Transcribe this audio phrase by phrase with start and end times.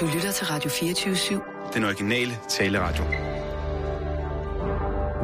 [0.00, 1.74] Du lytter til Radio 24-7.
[1.74, 3.04] Den originale taleradio.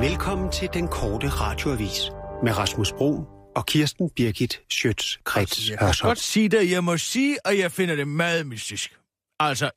[0.09, 2.11] Velkommen til den korte radioavis
[2.43, 3.25] med Rasmus Bro
[3.57, 7.97] og Kirsten Birgit Schøtz-Krets Jeg kan godt sige det, jeg må sige, at jeg finder
[7.97, 8.99] det meget mystisk.
[9.41, 9.71] Altså,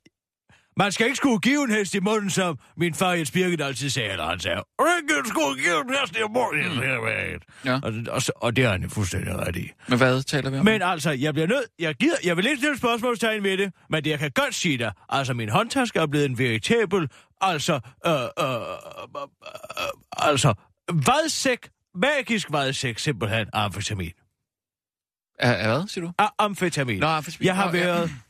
[0.78, 3.90] man skal ikke skulle give en hest i munden, som min far Jens Birgit altid
[3.90, 4.64] sagde, eller han sagde,
[5.00, 7.42] ikke skulle give en hest i munden.
[7.66, 7.80] Ja.
[7.84, 9.72] Og, og, og det har han jo fuldstændig ret i.
[9.88, 10.66] Men hvad taler vi om?
[10.66, 14.04] Men altså, jeg bliver nødt, jeg, gider, jeg vil ikke stille spørgsmålstegn ved det, men
[14.04, 17.10] det jeg kan godt sige dig, altså min håndtaske er blevet en veritabel,
[17.42, 18.62] altså, øh, øh, øh,
[19.16, 20.54] øh, altså,
[20.94, 24.12] vadsæk, magisk vadsæk, simpelthen amfetamin.
[25.40, 26.12] Er, er hvad, siger du?
[26.20, 27.00] Af amfetamin.
[27.00, 27.46] Nå, amfetamin.
[27.46, 28.12] Jeg har været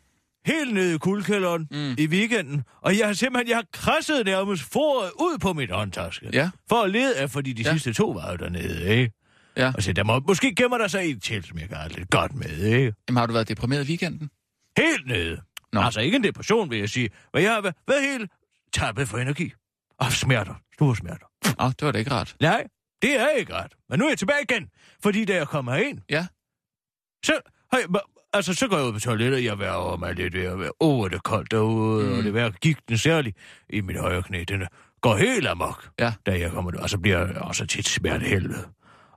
[0.47, 1.95] helt nede i kuldkælderen mm.
[1.97, 6.29] i weekenden, og jeg har simpelthen, jeg har krasset nærmest foret ud på mit håndtaske.
[6.33, 6.49] Ja.
[6.69, 7.71] For at lede af, fordi de Ja.
[7.71, 9.13] sidste to var jo dernede, ikke?
[9.57, 9.71] Ja.
[9.75, 12.35] Og så der må, måske gemmer der sig en til, som jeg have lidt godt
[12.35, 12.93] med, ikke?
[13.09, 14.29] Jamen, har du været deprimeret i weekenden?
[14.77, 15.41] Helt nede.
[15.73, 15.81] Nå.
[15.81, 17.09] Altså ikke en depression, vil jeg sige.
[17.33, 18.31] Men jeg har været, været helt
[18.73, 19.53] tappet for energi.
[19.99, 20.53] Og smerter.
[20.73, 21.25] Store smerter.
[21.59, 22.35] Åh, oh, det var da ikke rart.
[22.41, 22.63] Nej,
[23.01, 23.71] det er ikke ret.
[23.89, 24.67] Men nu er jeg tilbage igen.
[25.03, 26.27] Fordi da jeg kommer herind, Ja.
[27.25, 27.33] så,
[27.73, 27.79] hey,
[28.33, 31.09] altså, så går jeg ud på toilettet, jeg værger mig lidt at være, åh, oh,
[31.09, 32.17] det er koldt derude, mm.
[32.17, 33.37] og det værker gik den særligt
[33.69, 34.43] i mit højre knæ.
[34.47, 34.63] Den
[35.01, 36.13] går helt amok, Ja.
[36.25, 38.67] da jeg kommer der, og så bliver jeg også tit smertehelvede.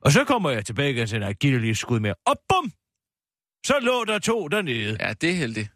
[0.00, 2.72] Og så kommer jeg tilbage igen, så jeg giver lige et skud mere, og bum!
[3.66, 4.96] Så lå der to dernede.
[5.00, 5.68] Ja, det er heldigt.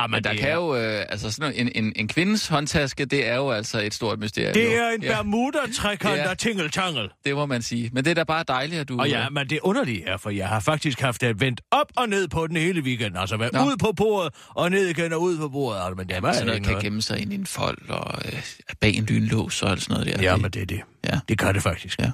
[0.00, 3.26] Ja, Men der kan er, jo, øh, altså sådan en, en, en kvindes håndtaske, det
[3.28, 4.52] er jo altså et stort mysterium.
[4.52, 6.22] Det er en ja, Bermuda-trekant, Ja.
[6.24, 7.08] der tingeltangel.
[7.24, 7.90] det må man sige.
[7.92, 8.98] Men det er da bare dejligt, at du...
[9.00, 12.08] Og ja, men det underlige er, for jeg har faktisk haft det vendt op og
[12.08, 13.18] ned på den hele weekend.
[13.18, 13.60] Altså været Nå.
[13.64, 15.80] ud på bordet og ned igen og ud på bordet.
[15.80, 16.84] Altså, men det var sådan noget kan noget.
[16.84, 18.42] gemme sig ind i en fold og øh,
[18.80, 20.22] bag en lynlås og sådan noget der.
[20.22, 20.80] Ja, men det er det.
[21.04, 21.20] Ja.
[21.28, 21.98] Det gør det faktisk.
[21.98, 22.10] Ja.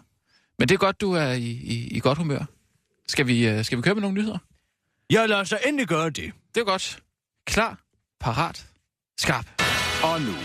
[0.58, 2.44] men det er godt, du er i, i, i godt humør.
[3.08, 4.38] Skal vi, øh, skal vi køre med nogle nyheder?
[5.10, 6.32] Jeg lader sig endelig gøre det.
[6.54, 6.98] Det er godt.
[7.46, 7.78] Klar,
[8.20, 8.66] parat,
[9.18, 9.46] skarp.
[10.04, 10.36] Og nu,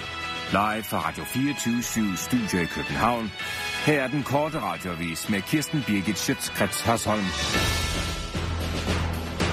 [0.51, 3.31] live fra Radio 24 Studio i København.
[3.85, 7.25] Her er den korte radiovis med Kirsten Birgit Schøtzgrads Hasholm.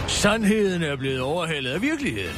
[0.08, 2.36] Sandheden er blevet overhældet af virkeligheden.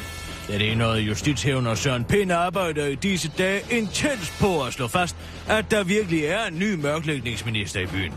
[0.48, 5.16] Den enøjede justitshævner Søren Pind arbejder i disse dage intens på at slå fast,
[5.48, 8.12] at der virkelig er en ny mørklægningsminister i byen.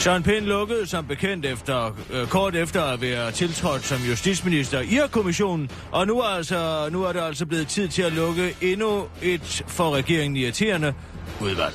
[0.00, 5.00] Søren Pind lukkede som bekendt efter, øh, kort efter at være tiltrådt som justitsminister i
[5.10, 9.08] kommissionen, og nu er, altså, nu er det altså blevet tid til at lukke endnu
[9.22, 10.94] et for regeringen irriterende
[11.40, 11.74] udvalg.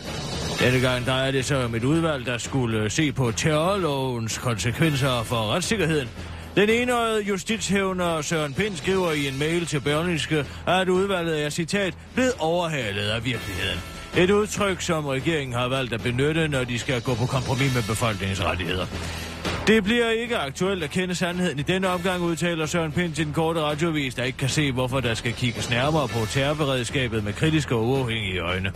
[0.60, 5.54] Denne gang drejer det sig om et udvalg, der skulle se på terrorlovens konsekvenser for
[5.54, 6.10] retssikkerheden.
[6.56, 11.94] Den enøjede justitshævner Søren Pind skriver i en mail til Berlingske, at udvalget er, citat,
[12.14, 13.95] blevet overhalet af virkeligheden.
[14.18, 17.84] Et udtryk, som regeringen har valgt at benytte, når de skal gå på kompromis med
[17.84, 18.86] befolkningens rettigheder.
[19.68, 23.34] Det bliver ikke aktuelt at kende sandheden i denne omgang, udtaler Søren Pind til den
[23.34, 27.76] korte radiovis, der ikke kan se, hvorfor der skal kigges nærmere på terrorberedskabet med kritiske
[27.76, 28.72] og uafhængige øjne.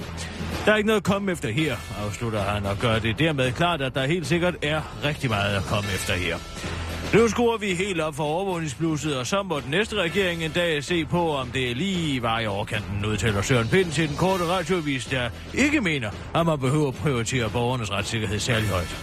[0.65, 3.81] Der er ikke noget at komme efter her, afslutter han og gør det dermed klart,
[3.81, 6.37] at der helt sikkert er rigtig meget at komme efter her.
[7.13, 10.83] Nu skruer vi helt op for overvågningsblusset, og så må den næste regering en dag
[10.83, 15.05] se på, om det lige var i overkanten, udtaler Søren Pind til den korte radiovis,
[15.05, 18.95] der ikke mener, at man behøver at prioritere borgernes retssikkerhed særlig højt.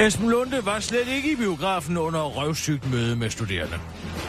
[0.00, 3.78] Esben Lunde var slet ikke i biografen under røvsygt møde med studerende.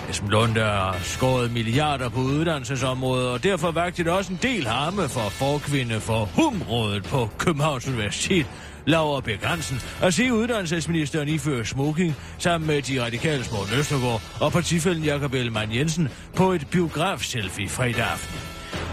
[0.10, 5.10] Esben Lunde har skåret milliarder på uddannelsesområdet, og derfor vagte det også en del harme
[5.10, 8.46] for forkvinde for humrådet på Københavns Universitet,
[8.86, 14.52] Laura Bæk Hansen, at se uddannelsesministeren iføre smoking sammen med de radikale Morten Østergaard og
[14.52, 18.40] partifælden Jakob Ellemann Jensen på et biograf-selfie fredag aften.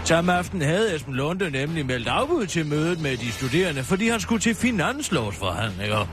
[0.03, 4.19] Samme aften havde Esben Lunde nemlig meldt afbud til mødet med de studerende, fordi han
[4.19, 6.07] skulle til finanslovsforhandlinger.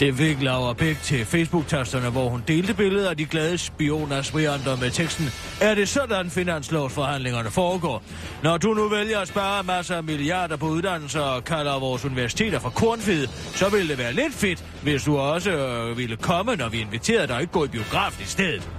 [0.00, 4.90] Det fik Laura Bæk til Facebook-tasterne, hvor hun delte billeder af de glade spionaspirianter med
[4.90, 5.26] teksten
[5.60, 8.02] Er det sådan finanslovsforhandlingerne foregår?
[8.42, 12.58] Når du nu vælger at spare masser af milliarder på uddannelser og kalder vores universiteter
[12.58, 16.68] for kornfede, så ville det være lidt fedt, hvis du også øh, ville komme, når
[16.68, 18.70] vi inviterede dig og ikke gå i biografen i stedet.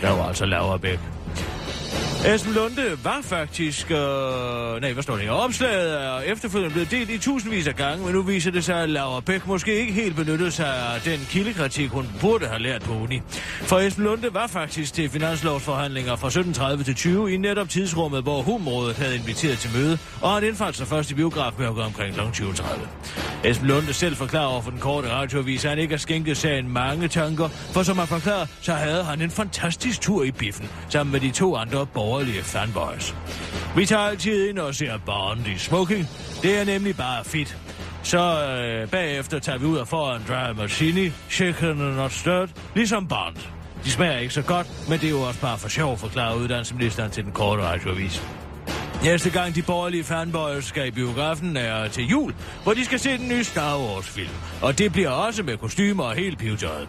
[0.00, 1.17] Der var altså Laura Bæk.
[2.34, 3.90] Esben Lunde var faktisk...
[3.90, 3.96] Øh,
[4.80, 5.30] nej, hvad står det her?
[5.30, 8.88] Opslaget er efterfølgende blevet delt i tusindvis af gange, men nu viser det sig, at
[8.88, 12.92] Laura Bæk måske ikke helt benyttede sig af den kildekritik, hun burde have lært på
[12.92, 13.20] uni.
[13.60, 16.28] For Esben Lunde var faktisk til finanslovsforhandlinger fra
[16.76, 20.76] 17.30 til 20 i netop tidsrummet, hvor Humrådet havde inviteret til møde, og han indfandt
[20.76, 22.20] sig først i biografmærket omkring kl.
[22.20, 22.88] 20.30.
[23.44, 26.68] Esben Lunde selv forklarer over for den korte radioavis, at han ikke har skænket sagen
[26.68, 31.12] mange tanker, for som han forklarer, så havde han en fantastisk tur i biffen, sammen
[31.12, 31.86] med de to andre
[32.18, 33.14] borgerlige fanboys.
[33.76, 36.06] Vi tager altid ind og ser Bond i smoking.
[36.42, 37.56] Det er nemlig bare fedt.
[38.02, 42.48] Så øh, bagefter tager vi ud og får en dry martini, chicken and not stirred,
[42.74, 43.36] ligesom Bond.
[43.84, 47.10] De smager ikke så godt, men det er jo også bare for sjov, forklarer uddannelsesministeren
[47.10, 48.22] til den korte radioavis.
[49.02, 53.18] Næste gang de borgerlige fanboys skal i biografen er til jul, hvor de skal se
[53.18, 54.34] den nye Star Wars-film.
[54.62, 56.88] Og det bliver også med kostymer og helt pivetøjet.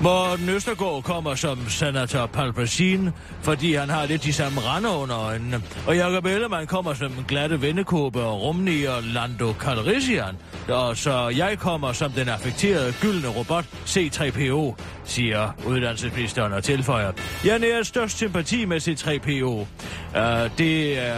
[0.00, 3.12] Morten Østergaard kommer som senator Palpatine,
[3.42, 5.62] fordi han har lidt de samme rande under øjnene.
[5.86, 10.36] Og Jacob Ellemann kommer som en glatte vennekåbe og rumni og Lando Calrissian.
[10.68, 14.74] Og så jeg kommer som den affekterede gyldne robot C3PO,
[15.04, 17.12] siger uddannelsesministeren og tilføjer.
[17.44, 19.46] Jeg nærer størst sympati med C3PO.
[19.46, 21.12] Uh, det er,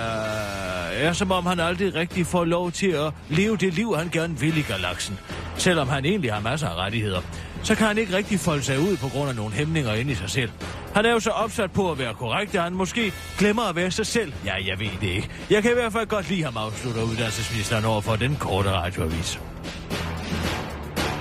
[0.93, 4.38] er som om han aldrig rigtig får lov til at leve det liv, han gerne
[4.41, 5.19] vil i galaksen.
[5.56, 7.20] Selvom han egentlig har masser af rettigheder
[7.65, 10.15] så kan han ikke rigtig folde sig ud på grund af nogle hæmninger inde i
[10.15, 10.51] sig selv.
[10.95, 13.91] Han er jo så opsat på at være korrekt, at han måske glemmer at være
[13.91, 14.33] sig selv.
[14.45, 15.29] Ja, jeg ved det ikke.
[15.51, 19.41] Jeg kan i hvert fald godt lide ham, afslutter uddannelsesministeren over for den korte radioavis.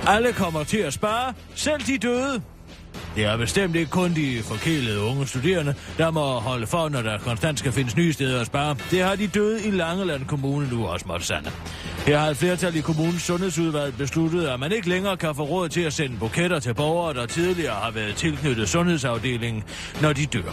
[0.07, 2.41] Alle kommer til at spare, selv de døde.
[3.15, 7.17] Det er bestemt ikke kun de forkælede unge studerende, der må holde for, når der
[7.17, 8.75] konstant skal findes nye steder at spare.
[8.91, 11.51] Det har de døde i Langeland Kommune nu også måtte sande.
[12.05, 15.69] Her har et flertal i kommunens sundhedsudvalg besluttet, at man ikke længere kan få råd
[15.69, 19.63] til at sende buketter til borgere, der tidligere har været tilknyttet sundhedsafdelingen,
[20.01, 20.51] når de dør.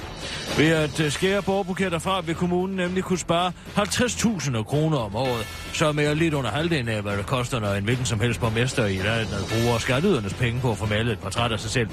[0.58, 5.46] Ved at øh, skære borgerbuketter fra, vil kommunen nemlig kunne spare 50.000 kroner om året,
[5.72, 8.86] som er lidt under halvdelen af, hvad det koster, når en hvilken som helst borgmester
[8.86, 11.88] i landet bruger skatteydernes penge på at formale et portræt af sig selv.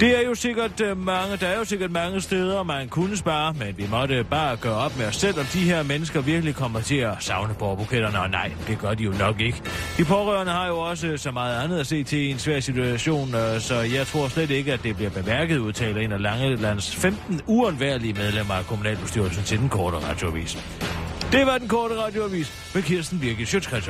[0.00, 3.54] Det er jo sikkert øh, mange, der er jo sikkert mange steder, man kunne spare,
[3.58, 6.80] men vi måtte bare gøre op med os selv, om de her mennesker virkelig kommer
[6.80, 9.62] til at savne borgerbuketterne, og nej, det gør de jo nok ikke.
[9.96, 13.34] De pårørende har jo også så meget andet at se til i en svær situation,
[13.34, 17.40] øh, så jeg tror slet ikke, at det bliver bemærket, udtaler en af Langelands 15
[17.46, 20.58] uundværlige medlemmer af kommunalbestyrelsen til den korte radioavis.
[21.32, 23.88] Det var den korte radioavis med Kirsten Birgit Sjøtskrets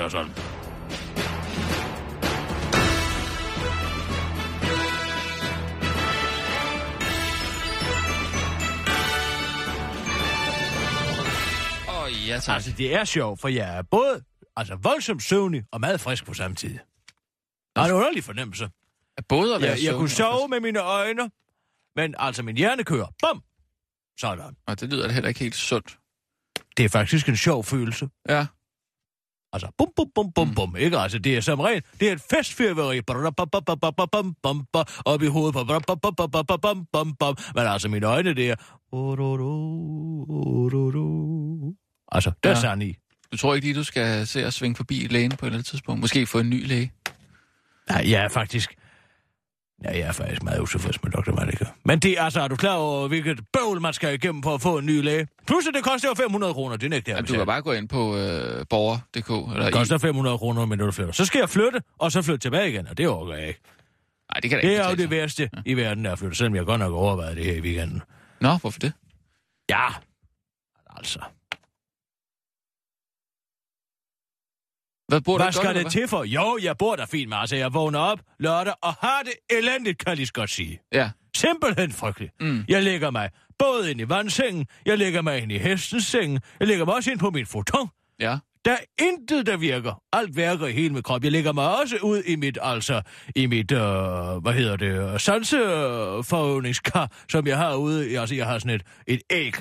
[12.31, 12.55] Ja, tak.
[12.55, 14.25] Altså, det er sjovt, for jeg er både
[14.56, 16.79] altså, voldsomt søvnig og meget frisk på samme tid.
[17.77, 18.65] Der er en underlig fornemmelse.
[19.17, 21.31] Er både at være Jeg, jeg kunne sove med mine øjne,
[21.97, 23.06] men altså min hjerne kører.
[23.23, 23.43] Bum!
[24.21, 24.56] Sådan.
[24.67, 25.99] Og det lyder heller ikke helt sundt.
[26.77, 28.09] Det er faktisk en sjov følelse.
[28.29, 28.47] Ja.
[29.53, 30.99] Altså, bum, bum, bum, bum, bum, ikke?
[30.99, 33.00] Altså, det er som rent, det er et festfyrværkeri.
[35.05, 35.55] Op i hovedet.
[35.87, 36.00] Bum,
[36.93, 38.55] bum, bum, Men altså, mine øjne, det er...
[42.12, 42.55] Altså, er Ja.
[42.55, 42.97] sand i.
[43.33, 45.67] Du tror ikke lige, du skal se at svinge forbi lægen på et eller andet
[45.67, 46.01] tidspunkt?
[46.01, 46.93] Måske få en ny læge?
[47.89, 48.75] Nej, jeg er faktisk...
[49.85, 51.33] Ja, jeg er faktisk meget utilfreds med Dr.
[51.33, 51.65] Malika.
[51.85, 54.62] Men det er altså, er du klar over, hvilket bøvl man skal igennem for at
[54.62, 55.29] få en ny læge?
[55.47, 57.21] Pludselig, det koster jo 500 kroner, det nægter jeg.
[57.21, 59.31] Ja, du kan bare gå ind på øh, borger.dk.
[59.53, 61.13] Eller Det koster 500 kroner, men du flytter.
[61.13, 63.61] Så skal jeg flytte, og så flytte tilbage igen, og det overgår jeg ikke.
[64.35, 66.37] Nej, det kan da Det ikke er jo det værste i verden, der at flytte,
[66.37, 68.03] selvom jeg godt nok overvejet det her i weekenden.
[68.41, 68.93] Nå, hvorfor det?
[69.71, 69.87] Ja,
[70.97, 71.19] altså.
[75.11, 76.25] Hvad bor Hvad skal det til for?
[76.25, 80.09] Jo, jeg bor der fint, altså, jeg vågner op lørdag og har det elendigt, kan
[80.09, 80.81] jeg lige godt sige.
[80.93, 81.11] Ja.
[81.37, 82.33] Simpelthen frygteligt.
[82.41, 82.65] Mm.
[82.69, 86.69] Jeg lægger mig både ind i vandsengen, jeg lægger mig ind i hestens sengen, jeg
[86.69, 87.89] lægger mig også ind på min futon.
[88.21, 88.39] Ja.
[88.65, 90.03] Der er intet, der virker.
[90.12, 91.25] Alt virker i hele min krop.
[91.25, 93.03] Jeg lægger mig også ud i mit, altså,
[93.37, 93.79] i mit, øh,
[94.43, 98.21] hvad hedder det, sanseforøvningskar, som jeg har ude.
[98.21, 99.55] Altså, jeg har sådan et, et æg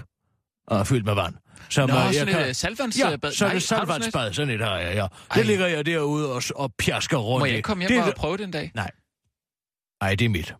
[0.71, 1.35] uh, fyldt med vand.
[1.69, 3.09] Som, Nå, jeg sådan kan- et øh, saltvandsbad.
[3.11, 5.01] Ja, Nej, sådan du et saltvandsbad, sådan et har jeg, ja.
[5.01, 5.09] Ej.
[5.35, 8.05] Det ligger jeg derude og, og pjasker rundt Må jeg ikke komme det, hjem er-
[8.07, 8.71] og prøve det en dag?
[8.75, 10.53] Nej, det er mit.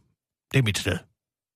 [0.54, 0.98] Det er mit sted.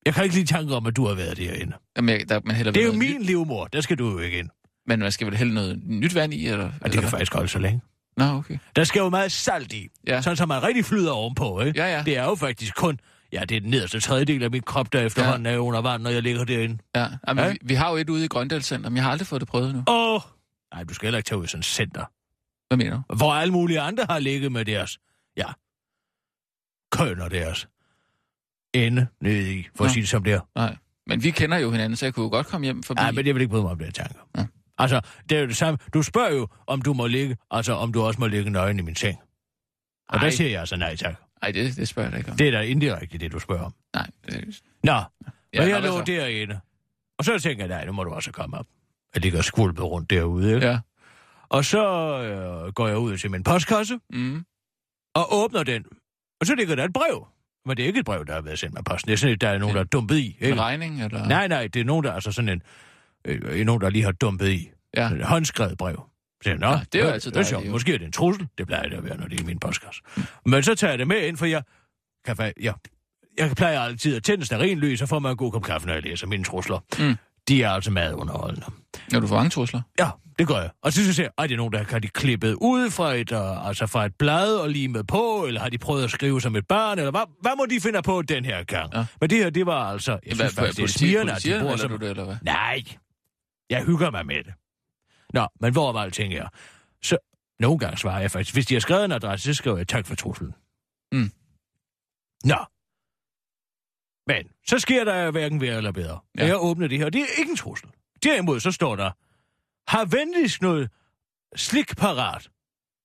[0.05, 1.74] Jeg kan ikke lige tanke om, at du har været derinde.
[1.98, 3.65] Jamen, jeg, der, man Det er jo min livmor.
[3.67, 4.45] Der skal du jo ikke ind.
[4.48, 4.51] Nyt,
[4.88, 6.48] men man skal vel hælde noget nyt vand i?
[6.48, 7.10] Eller, Og det eller kan hvad?
[7.10, 7.81] faktisk holde så længe.
[8.17, 8.57] Nå, okay.
[8.75, 9.88] Der skal jo meget salt i.
[10.07, 10.22] Ja.
[10.22, 11.79] Sådan, så man rigtig flyder ovenpå, ikke?
[11.79, 12.03] Ja, ja.
[12.03, 13.00] Det er jo faktisk kun...
[13.33, 16.09] Ja, det er den nederste tredjedel af min krop, der efterhånden er under vand, når
[16.09, 16.77] jeg ligger derinde.
[16.95, 17.07] Ja.
[17.27, 17.51] Jamen, Ja.
[17.51, 19.73] vi, vi har jo et ude i Grøndalscenter, men jeg har aldrig fået det prøvet
[19.75, 19.83] nu.
[19.87, 20.21] Åh!
[20.73, 22.05] Nej, du skal heller ikke tage ud i sådan et center,
[22.67, 23.15] Hvad mener du?
[23.15, 24.99] hvor alle mulige andre har ligget med deres...
[25.37, 25.45] Ja.
[26.91, 27.67] Kønner deres
[28.73, 29.93] ende nede i, for at Nå.
[29.93, 30.39] sige det som det er.
[30.55, 30.75] Nej.
[31.07, 32.99] Men vi kender jo hinanden, så jeg kunne jo godt komme hjem forbi.
[33.01, 34.19] Nej, men jeg vil ikke bryde mig om det tanker.
[34.37, 34.45] Ja.
[34.77, 35.77] Altså, det er jo det samme.
[35.93, 38.81] Du spørger jo, om du må ligge, altså om du også må ligge nøgen i
[38.81, 39.17] min seng.
[40.09, 40.23] Og Ej.
[40.23, 41.15] der siger jeg altså nej tak.
[41.43, 42.38] Nej, det, det spørger jeg ikke om.
[42.38, 43.73] Det er da indirekte det, du spørger om.
[43.95, 44.07] Nej.
[44.25, 46.03] Det, Nå, ja, og jeg lå så?
[46.07, 46.59] derinde.
[47.17, 48.65] Og så tænker jeg, nej, nu må du også komme op.
[49.15, 50.67] Jeg ligger skvulpet rundt derude, ikke?
[50.67, 50.79] Ja.
[51.50, 51.83] Og så
[52.21, 54.45] øh, går jeg ud til min postkasse Mm.
[55.15, 55.85] og åbner den.
[56.41, 57.27] Og så ligger der et brev.
[57.65, 59.07] Men det er ikke et brev, der har været sendt med posten.
[59.07, 60.38] Det er sådan et, der er nogen, der er dumpet i.
[60.39, 60.59] En Ikke?
[60.62, 61.27] regning, eller?
[61.27, 62.62] Nej, nej, det er nogen, der er altså sådan en...
[63.25, 64.69] Øh, nogen, der lige har dumpet i.
[64.97, 65.09] Ja.
[65.09, 66.03] Et håndskrevet brev.
[66.45, 67.67] Jeg, Nå, Ja, det er jo altid det er sjovt.
[67.67, 68.47] Måske er det en trussel.
[68.57, 70.01] Det plejer det at være, når det er min postkasse.
[70.45, 71.63] Men så tager jeg det med ind, for jeg
[72.25, 72.73] kan ja,
[73.38, 76.03] jeg plejer altid at tænde stearinlys, så får man en god kop kaffe, når jeg
[76.03, 76.79] læser mine trusler.
[77.00, 77.15] Mm.
[77.47, 78.65] De er altså meget underholdende.
[79.12, 79.81] Når du får mange trusler.
[80.00, 80.09] Ja,
[80.39, 80.69] det gør jeg.
[80.83, 83.31] Og så synes jeg, at det er nogen, der har de klippet ud fra et,
[83.31, 86.55] uh, altså fra et blad og limet på, eller har de prøvet at skrive som
[86.55, 88.93] et barn, eller hvad, hvad må de finde på den her gang?
[88.93, 89.05] Ja.
[89.21, 91.50] Men det her, det var altså, jeg Hvad, synes faktisk, det er smirende, at de
[91.59, 91.91] bruger eller som...
[91.91, 92.35] du det, eller hvad?
[92.41, 92.83] Nej,
[93.69, 94.53] jeg hygger mig med det.
[95.33, 96.47] Nå, men hvor var alting er?
[97.01, 97.17] Så
[97.59, 100.05] nogle gange svarer jeg faktisk, hvis de har skrevet en adresse, så skriver jeg tak
[100.07, 100.55] for truslen.
[101.11, 101.31] Mm.
[102.43, 102.65] Nå.
[104.27, 106.19] Men så sker der hverken værre eller bedre.
[106.37, 106.45] Ja.
[106.45, 107.89] Jeg åbner det her, det er ikke en trussel.
[108.23, 109.11] Derimod så står der,
[109.91, 110.89] har venligst noget
[111.55, 112.49] slik parat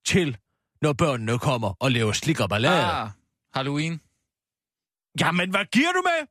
[0.06, 0.36] til,
[0.82, 2.84] når børnene kommer og laver slik og ballade.
[2.84, 3.10] Ah.
[3.54, 4.00] Halloween.
[5.20, 6.26] Jamen, hvad giver du med?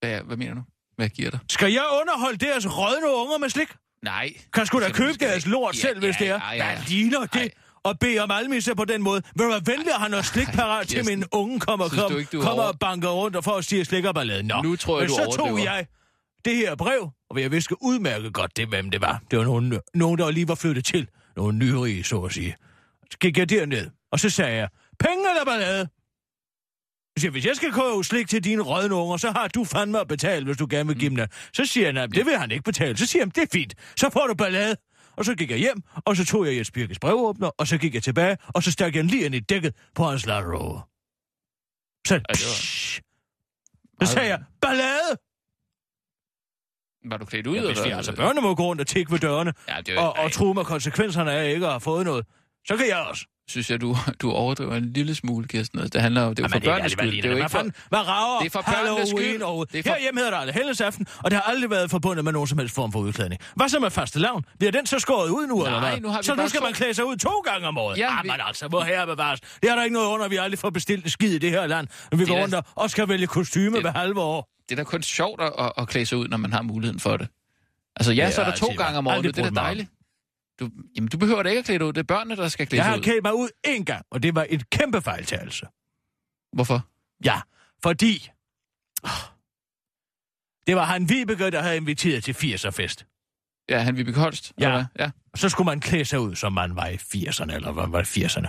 [0.00, 0.62] Hvad, hvad mener du?
[0.96, 1.40] Hvad giver dig?
[1.48, 3.68] Skal jeg underholde deres rådne unger med slik?
[4.04, 4.32] Nej.
[4.52, 6.40] Kan sgu da købe deres lort Ja, selv, hvis ja, det er.
[6.44, 6.74] ja, ja, ja.
[6.76, 7.42] Hvad ligner det?
[7.42, 7.50] Ej.
[7.84, 9.22] Og bede om almisse på den måde.
[9.36, 12.08] Vil du være venlig at have noget slik parat til, min unge kommer, Synes du
[12.08, 14.14] kom, ikke, du er kommer over- og banker rundt og får at sige slik og
[14.14, 14.42] ballade?
[14.42, 15.72] Nå, Nu tror jeg, men du så tog overdriver.
[15.72, 15.86] jeg
[16.44, 19.22] det her brev, og jeg viske udmærket godt det, hvem det var.
[19.30, 21.08] Det var nogen, nogen der lige var flyttet til.
[21.36, 22.56] Nogle nyrige, så at sige.
[23.10, 25.88] Så gik jeg derned, og så sagde jeg, penge eller ballade?
[27.20, 30.00] Jeg siger, hvis jeg skal købe slik til dine rødne unger, så har du fandme
[30.00, 31.32] at betale, hvis du gerne vil give dem det.
[31.52, 32.96] Så siger han, at det vil han ikke betale.
[32.96, 33.74] Så siger han, det er fint.
[33.96, 34.76] Så får du ballade.
[35.16, 37.94] Og så gik jeg hjem, og så tog jeg Jens Birkes brevåbner, og så gik
[37.94, 40.88] jeg tilbage, og så stak jeg lige ind i dækket på hans Rover.
[42.06, 43.00] Så, psh,
[44.02, 45.16] så sagde jeg, ballade!
[47.04, 47.56] Var du klædt ud?
[47.56, 50.16] Ja, hvis vi altså børnene må gå rundt og tikke ved dørene, Ja, det og,
[50.16, 52.26] og tro med konsekvenserne af ikke at have fået noget,
[52.66, 53.26] så kan jeg også.
[53.50, 55.78] Synes jeg, du, du overdriver en lille smule, Kirsten.
[55.78, 57.10] Altså, Det handler jo, det er jo for børnenes skyld.
[57.12, 57.62] Det er jo ikke for...
[57.88, 59.42] Hvad rager Det er for børnenes skyld.
[59.42, 59.66] Og...
[59.72, 62.32] Det er for- Herhjemme hedder det aldrig Hellesaften, og det har aldrig været forbundet med
[62.32, 63.40] nogen som helst form for udklædning.
[63.56, 64.44] Hvad så med faste lavn?
[64.58, 66.00] Bliver den så skåret ud nu, Nej, eller hvad?
[66.00, 67.98] nu har vi så nu skal man klæde sig ud to gange om året?
[67.98, 69.40] Ja, ah, vi- men altså, hvor herre bevares.
[69.40, 71.66] Det er der ikke noget under, vi aldrig får bestilt en skid i det her
[71.66, 74.48] land, når vi går rundt og- skal vælge kostyme Det- hver halve år.
[74.68, 77.16] Det er da kun sjovt at, at, klæde sig ud, når man har muligheden for
[77.16, 77.28] det.
[77.96, 79.24] Altså, ja, Det så er der to gange om året.
[79.24, 79.88] Det er da dejligt.
[80.60, 81.92] Du, jamen, du behøver da ikke at klæde ud.
[81.92, 83.02] Det er børnene, der skal klæde Jeg sig har ud.
[83.02, 85.66] klædt mig ud én gang, og det var et kæmpe fejltagelse.
[86.52, 86.88] Hvorfor?
[87.24, 87.40] Ja,
[87.82, 88.30] fordi...
[90.66, 93.06] Det var han Vibeke, der havde inviteret til 80'er-fest.
[93.68, 94.52] Ja, han Vibeke Holst?
[94.60, 94.66] Ja.
[94.66, 95.10] eller ja.
[95.34, 98.18] Så skulle man klæde sig ud, som man var i 80'erne, eller hvad var det
[98.18, 98.48] 80'erne.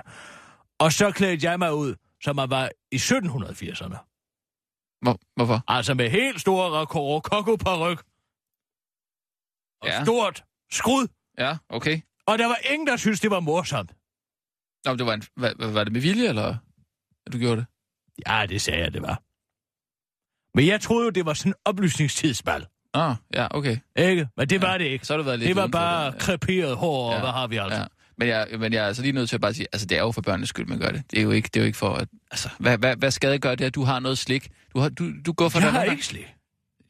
[0.79, 3.97] Og så klædte jeg mig ud, som man var i 1780'erne.
[5.01, 5.63] Hvor, hvorfor?
[5.67, 8.03] Altså med helt store rokoko paryk
[9.81, 10.03] Og Ja.
[10.03, 11.07] stort skrud.
[11.47, 12.01] Ja, okay.
[12.27, 13.91] Og der var ingen, der syntes, det var morsomt.
[14.85, 16.55] Nå, det var, en, hvad, hvad, var det med vilje, eller
[17.25, 17.65] at du gjorde det?
[18.27, 19.21] Ja, det sagde jeg, det var.
[20.57, 22.65] Men jeg troede jo, det var sådan en oplysningstidsbal.
[22.93, 23.77] Ah, ja, okay.
[23.95, 24.27] Ikke?
[24.37, 25.05] Men det var det ikke.
[25.05, 27.19] Så har du været lidt Det var bare det, kreperet hår, og Ja.
[27.19, 27.79] hvad har vi altså?
[27.79, 27.85] Ja.
[28.17, 30.01] Men jeg, men jeg er altså lige nødt til at bare sige, altså det er
[30.01, 31.03] jo for børnenes skyld, man gør det.
[31.11, 33.39] Det er jo ikke, det er jo ikke for, at, altså, hvad, hvad, hvad skade
[33.39, 34.49] gør det, at du har noget slik?
[34.73, 36.27] Du, har, du, du går for Jeg har ikke slik.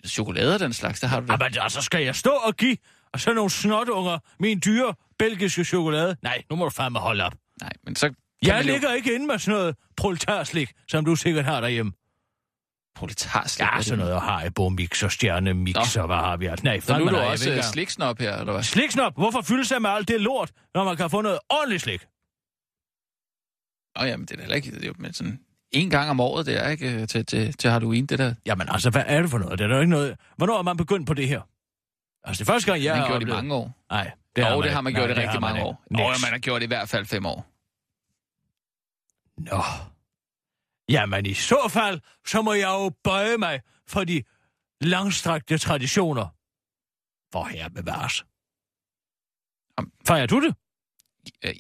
[0.06, 1.32] chokolade og den slags, der har du det.
[1.32, 2.78] Jamen, altså, skal jeg stå og give
[3.14, 6.16] og så nogle snotunger min dyre belgiske chokolade?
[6.22, 7.34] Nej, nu må du fandme holde op.
[7.62, 8.06] Nej, men så
[8.46, 11.92] Jeg man jo- ligger ikke inde med sådan noget proletarslik, som du sikkert har derhjemme.
[12.96, 13.68] Proletarslik.
[13.68, 16.64] Ja, sådan noget Haribo mix og stjernemix og hvad har vi altså.
[16.64, 18.64] Nej, Så nu er fandme du nej, også uh, sliksnop her, eller hvad?
[18.64, 22.02] Sliksnop, hvorfor fylde sig med alt det lort, når man kan få noget ordentligt slik?
[24.00, 25.40] Nå jamen, det er heller ikke, det er jo men sådan
[25.72, 28.34] en gang om året, det er ikke øh, til, til, til Halloween, det der.
[28.46, 29.60] Jamen altså, hvad er det for noget?
[29.60, 30.18] Det er der ikke noget...
[30.38, 31.42] Hvornår er man begyndt på det her?
[32.24, 33.86] Altså, det er første gang, jeg har gjort det i oplevet- mange år.
[33.92, 34.74] Nej, Det har, jo, det ikke.
[34.76, 35.84] har man Nej, gjort i det har rigtig man mange år.
[35.92, 37.48] Og man har gjort det i hvert fald fem år.
[39.38, 39.64] Nå.
[40.90, 44.24] Jamen i så fald, så må jeg jo bøje mig for de
[44.82, 46.28] langstrakte traditioner.
[47.34, 48.26] For her bevares.
[50.08, 50.56] Fejrer du det?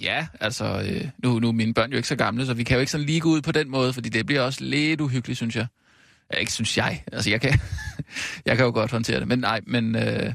[0.01, 2.75] Ja, altså, øh, nu, nu er mine børn jo ikke så gamle, så vi kan
[2.75, 5.38] jo ikke sådan lige gå ud på den måde, fordi det bliver også lidt uhyggeligt,
[5.38, 5.68] synes jeg.
[6.38, 7.03] Ikke synes jeg.
[7.12, 7.60] Altså, jeg kan,
[8.46, 9.27] jeg kan jo godt håndtere det.
[9.27, 9.96] Men nej, men...
[9.96, 10.34] Øh,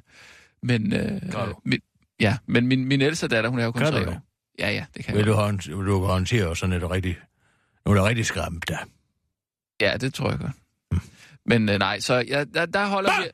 [0.62, 1.20] men øh,
[1.64, 1.80] min,
[2.20, 4.22] ja, men min, min ældste datter, hun er jo kun tre år.
[4.58, 5.26] Ja, ja, det kan Vil jeg.
[5.26, 7.16] du, hånd, du håndtere sådan et rigtig...
[7.86, 8.78] Nu er det rigtig skræmt der.
[9.80, 10.52] Ja, det tror jeg godt.
[11.46, 13.22] Men øh, nej, så ja, der, der holder Hva?
[13.22, 13.30] vi...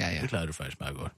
[0.00, 0.20] Ja, ja.
[0.20, 1.12] Det klarer du faktisk meget godt.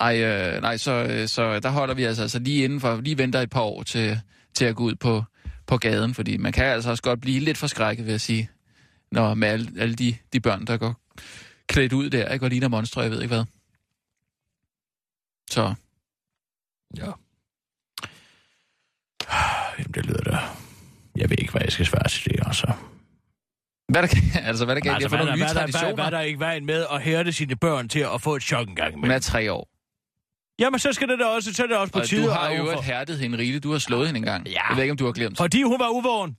[0.00, 3.40] Ej, øh, nej, så, øh, så der holder vi altså, altså lige indenfor, lige venter
[3.40, 4.20] et par år til,
[4.54, 5.24] til at gå ud på,
[5.66, 8.50] på gaden, fordi man kan altså også godt blive lidt forskrækket, vil jeg sige,
[9.12, 11.00] når med alle, alle de, de børn, der går
[11.66, 13.44] klædt ud der, ikke, og ligner monstre, jeg ved ikke hvad.
[15.50, 15.74] Så,
[16.96, 17.10] Ja.
[19.78, 20.38] Jamen, det lyder da...
[21.16, 22.72] Jeg ved ikke, hvad jeg skal svare til det, altså.
[23.88, 24.08] hvad der,
[24.48, 26.02] altså, hvad der kan, altså, altså, jeg får nogle der, nye hvad, der, hvad, traditioner.
[26.02, 28.76] hvad der ikke vejen med at hærde sine børn til at få et chok en
[28.76, 29.68] gang Hun er tre år,
[30.58, 32.24] Jamen, så skal det da også, så er det også på og tide.
[32.24, 33.64] du har jo overfor- hærdet hende rigeligt.
[33.64, 34.48] Du har slået hende engang.
[34.48, 34.68] Ja.
[34.68, 35.36] Jeg ved ikke, om du har glemt.
[35.36, 36.36] Fordi hun var uvågen.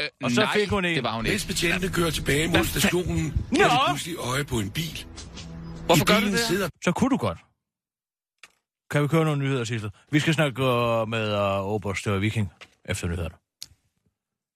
[0.00, 0.94] Øh, Og så nej, fik hun en.
[0.96, 1.32] det var hun ikke.
[1.32, 3.56] Mens betjente kører tilbage mod stationen, Nå!
[3.58, 5.04] kan de pludselig øje på en bil.
[5.86, 6.38] Hvorfor gør du det?
[6.38, 7.38] sidder Så kunne du godt.
[8.90, 9.90] Kan vi køre nogle nyheder, Sissel?
[10.12, 12.52] Vi skal snakke uh, med uh, Oberst uh, Viking
[12.84, 13.34] efter nyhederne.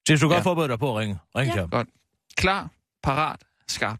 [0.07, 0.35] Sissel, du kan Ja.
[0.35, 1.17] godt forberede dig på at ringe.
[1.37, 1.53] Ring ja.
[1.53, 1.69] til ham.
[1.69, 1.87] Godt.
[2.37, 2.69] Klar,
[3.03, 3.99] parat, skarp.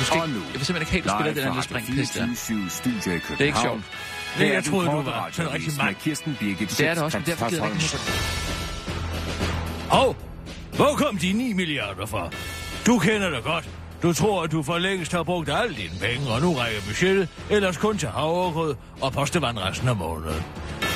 [0.00, 2.20] Du skal, Og nu, jeg vil simpelthen ikke helt spille den her fra springpist der.
[2.26, 3.38] 24 Studio i København.
[3.38, 3.80] Det er ikke sjovt.
[3.80, 3.84] Nej,
[4.36, 7.48] Her jeg er troede, du var sådan rigtig Birgit Det er det også, men derfor
[7.48, 8.50] gider jeg ikke Schøtz-Krets
[9.90, 10.16] Hov,
[10.76, 12.30] hvor kom de 9 milliarder fra?
[12.86, 13.68] Du kender det godt.
[14.02, 17.28] Du tror, at du for længst har brugt alle dine penge, og nu rækker budgettet,
[17.50, 20.42] ellers kun til havregrød og postevand resten af måneden.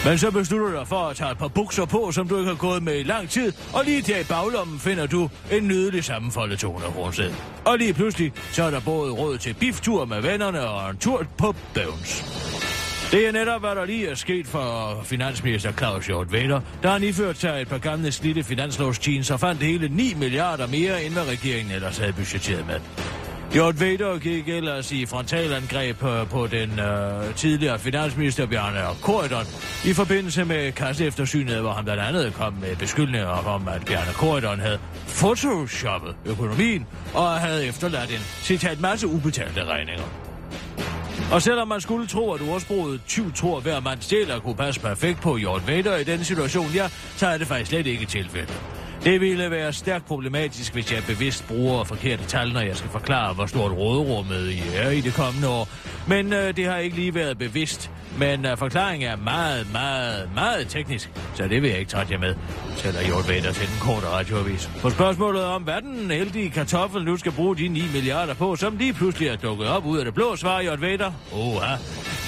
[0.05, 2.49] Men så beslutter du dig for at tage et par bukser på, som du ikke
[2.49, 6.05] har gået med i lang tid, og lige der i baglommen finder du en nydelig
[6.05, 7.31] sammenfoldet 200 kroner
[7.65, 11.27] Og lige pludselig, så er der både råd til biftur med vennerne og en tur
[11.39, 12.25] på Bøvns.
[13.15, 17.03] Det er netop, hvad der lige er sket for finansminister Claus Hjort Vader, da han
[17.03, 21.23] iført sig et par gamle slidte finanslovsjeans og fandt hele 9 milliarder mere, end hvad
[21.29, 22.81] regeringen ellers havde budgetteret med.
[23.53, 29.47] Hjort Vader gik ellers i frontalangreb øh, på den øh, tidligere finansminister Bjarne Korydon
[29.85, 34.61] i forbindelse med kasseeftersynet, hvor han blandt andet kom med beskyldninger om, at Bjarne Korydon
[34.61, 34.79] havde
[35.09, 40.24] photoshoppet økonomien og havde efterladt en, citat, masse ubetalte regninger.
[41.35, 45.21] Og selvom man skulle tro, at ordsproget 20 tror hver mand stjæler kunne passe perfekt
[45.21, 48.84] på Hjort Vader i den situation, ja, så er det faktisk slet ikke tilfældet.
[49.05, 53.35] Det ville være stærkt problematisk, hvis jeg bevidst bruger forkerte tal, når jeg skal forklare,
[53.35, 55.69] hvor stort råderummet i er i det kommende år.
[56.09, 57.91] Men øh, det har ikke lige været bevidst.
[58.19, 62.19] Men øh, forklaringen er meget, meget, meget teknisk, så det vil jeg ikke trætte jer
[62.19, 62.35] med,
[62.77, 64.71] sætter Hjort Vader til den korte radioavis.
[64.81, 68.77] På spørgsmålet om, hvad den heldige kartoffel nu skal bruge de 9 milliarder på, som
[68.77, 71.13] lige pludselig er dukket op ud af det blå, svarer Hjort Vader.
[71.33, 71.77] Oha,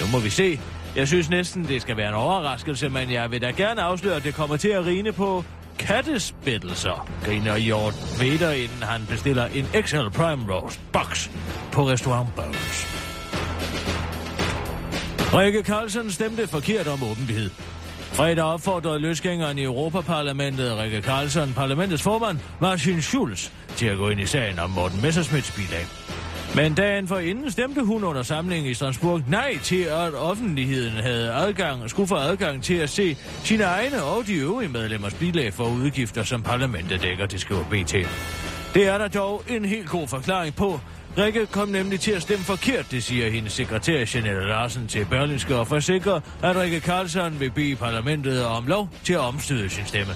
[0.01, 0.59] nu må vi se.
[0.95, 4.23] Jeg synes næsten, det skal være en overraskelse, men jeg vil da gerne afsløre, at
[4.23, 5.43] det kommer til at rine på
[5.79, 11.29] kattespættelser, griner Hjort Vader, inden han bestiller en XL Prime Roast Box
[11.71, 12.87] på restaurant Bones.
[15.33, 17.49] Rikke Carlsen stemte forkert om åbenhed.
[17.99, 24.19] Fredag opfordrede løsgængeren i Europaparlamentet, Rikke Carlsen, parlamentets formand, Martin Schulz, til at gå ind
[24.19, 26.06] i sagen om Morten Messerschmidts bilag.
[26.57, 31.33] Men dagen for inden stemte hun under samlingen i Strasbourg nej til, at offentligheden havde
[31.33, 35.63] adgang, skulle få adgang til at se sine egne og de øvrige medlemmers bilag for
[35.63, 37.93] udgifter, som parlamentet dækker, det skriver BT.
[38.73, 40.79] Det er der dog en helt god forklaring på.
[41.17, 45.55] Rikke kom nemlig til at stemme forkert, det siger hendes sekretær Jeanette Larsen til Berlingske
[45.55, 50.13] og forsikrer, at Rikke Carlsen vil bede parlamentet om lov til at omstøde sin stemme.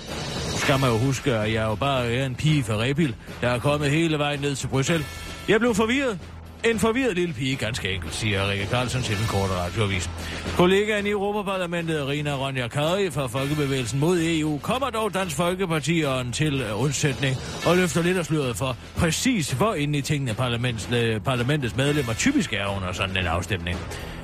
[0.51, 3.49] Nu skal man jo huske, at jeg jo bare er en pige fra Rebil, der
[3.49, 5.31] er kommet hele vejen ned til Bruxelles.
[5.47, 6.19] Jeg blev forvirret.
[6.65, 10.10] En forvirret lille pige, ganske enkelt, siger Rikke Carlsen til den korte radioavis.
[10.58, 16.62] Kollegaen i Europaparlamentet, Rina Ronja Kari fra Folkebevægelsen mod EU, kommer dog Dansk Folkeparti til
[16.62, 21.19] øh, undsætning og løfter lidt af sløret for præcis, hvor inde i tingene parlamentets, øh,
[21.19, 23.77] parlamentets medlemmer typisk er under sådan en afstemning.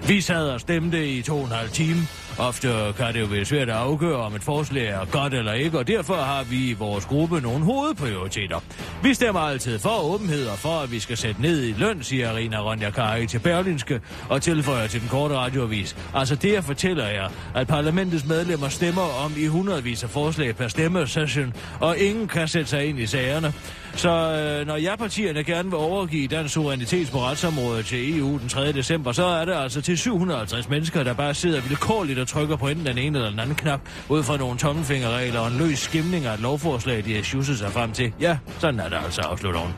[0.08, 2.00] Vi sad og stemte i to og en halv time.
[2.40, 5.78] Ofte kan det jo være svært at afgøre, om et forslag er godt eller ikke,
[5.78, 8.60] og derfor har vi i vores gruppe nogle hovedprioriteter.
[9.04, 12.36] Vi stemmer altid for åbenhed og for, at vi skal sætte ned i løn, siger
[12.36, 15.96] Rina Ronja Kari til Berlinske og tilføjer til den korte radioavis.
[16.14, 20.68] Altså det, jeg fortæller jer, at parlamentets medlemmer stemmer om i hundredvis af forslag per
[20.68, 23.54] stemmesession, og ingen kan sætte sig ind i sagerne.
[23.98, 28.72] Så øh, når ja-partierne gerne vil overgive dansk suverænitet på retsområdet til EU den 3.
[28.72, 32.68] december, så er det altså til 750 mennesker, der bare sidder vilkårligt og trykker på
[32.68, 36.26] enten den ene eller den anden knap, ud fra nogle tommelfingerregler og en løs skimning
[36.26, 38.14] af et lovforslag, de har sjusset sig frem til.
[38.20, 39.74] Ja, sådan er det altså, afslutter hun.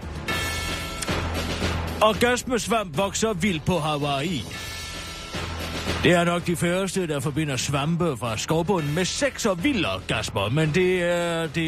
[2.02, 4.44] Orgasmesvamp vokser vildt på Hawaii.
[6.04, 10.50] Det er nok de færreste, der forbinder svampe fra skovbunden med sex og vilde orgasmer,
[10.50, 11.62] men det er, det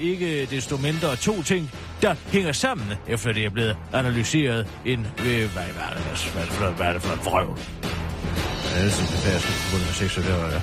[0.00, 1.70] ikke desto mindre to ting,
[2.02, 5.32] der hænger sammen, efter det er blevet analyseret ind ved...
[5.32, 7.58] Øh, hvad, hvad, er det, hvad, er hvad er det for et vrøv?
[8.74, 10.62] Ja, det er det færreste forbundet med sex og det var det.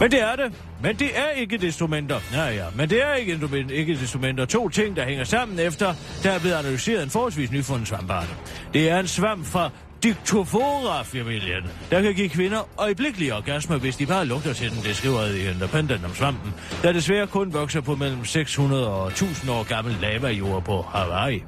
[0.00, 0.52] Men det er det.
[0.82, 2.20] Men det er ikke desto mindre.
[2.32, 2.64] Ja, ja.
[2.76, 6.38] Men det er ikke, ikke desto mindre to ting, der hænger sammen efter, der er
[6.38, 8.36] blevet analyseret en forholdsvis nyfundet svampart.
[8.74, 9.70] Det er en svamp fra
[10.02, 15.24] Dictofora-familien, der kan give kvinder øjeblikkelige orgasmer, hvis de bare lugter til den, det skriver
[15.24, 19.96] i Independent om svampen, der desværre kun vokser på mellem 600 og 1000 år gammel
[20.00, 21.42] lavajord på Hawaii.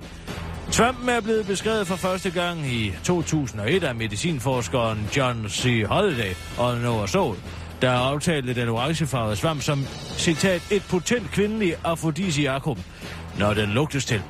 [0.70, 5.84] Svampen er blevet beskrevet for første gang i 2001 af medicinforskeren John C.
[5.88, 7.36] Holiday og Noah Sol,
[7.82, 9.86] der aftalte den orangefarvede svamp som,
[10.16, 12.78] citat, et potent kvindeligt afrodisiakum,
[13.38, 14.22] når den lugtes til.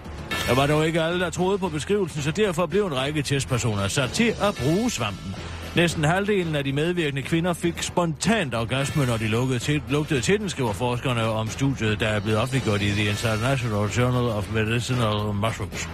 [0.46, 3.88] Der var dog ikke alle, der troede på beskrivelsen, så derfor blev en række testpersoner
[3.88, 5.34] sat til at bruge svampen.
[5.76, 10.40] Næsten halvdelen af de medvirkende kvinder fik spontant orgasme, når de lukkede til, lugtede til
[10.40, 15.34] den, skriver forskerne om studiet, der er blevet offentliggjort i The International Journal of Medicinal
[15.34, 15.88] Mushrooms.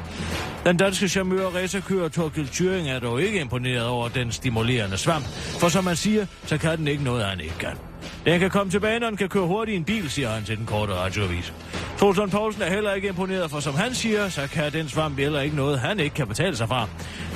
[0.65, 5.25] Den danske charmeur racerkører Torkild Thuring er dog ikke imponeret over den stimulerende svamp,
[5.61, 7.88] for som man siger, så kan den ikke noget, han ikke kan.
[8.25, 10.57] Den kan komme tilbage, når den kan køre hurtigt i en bil, siger han til
[10.57, 11.53] den korte radioavis.
[11.99, 15.41] Trulsund Poulsen er heller ikke imponeret, for som han siger, så kan den svamp heller
[15.41, 16.89] ikke noget, han ikke kan betale sig fra.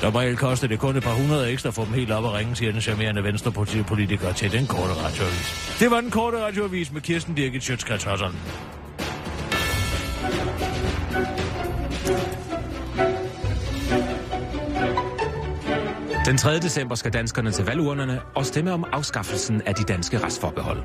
[0.03, 2.73] Normalt koster det kun et par hundrede ekstra for dem helt op at ringe, siger
[2.73, 5.77] den charmerende venstrepolitiker til den korte radioavis.
[5.81, 8.07] Det var den korte radioavis med Kirsten Birgit Sjøtskrets
[16.33, 16.59] Den 3.
[16.59, 20.79] december skal danskerne til valgurnerne og stemme om afskaffelsen af de danske retsforbehold.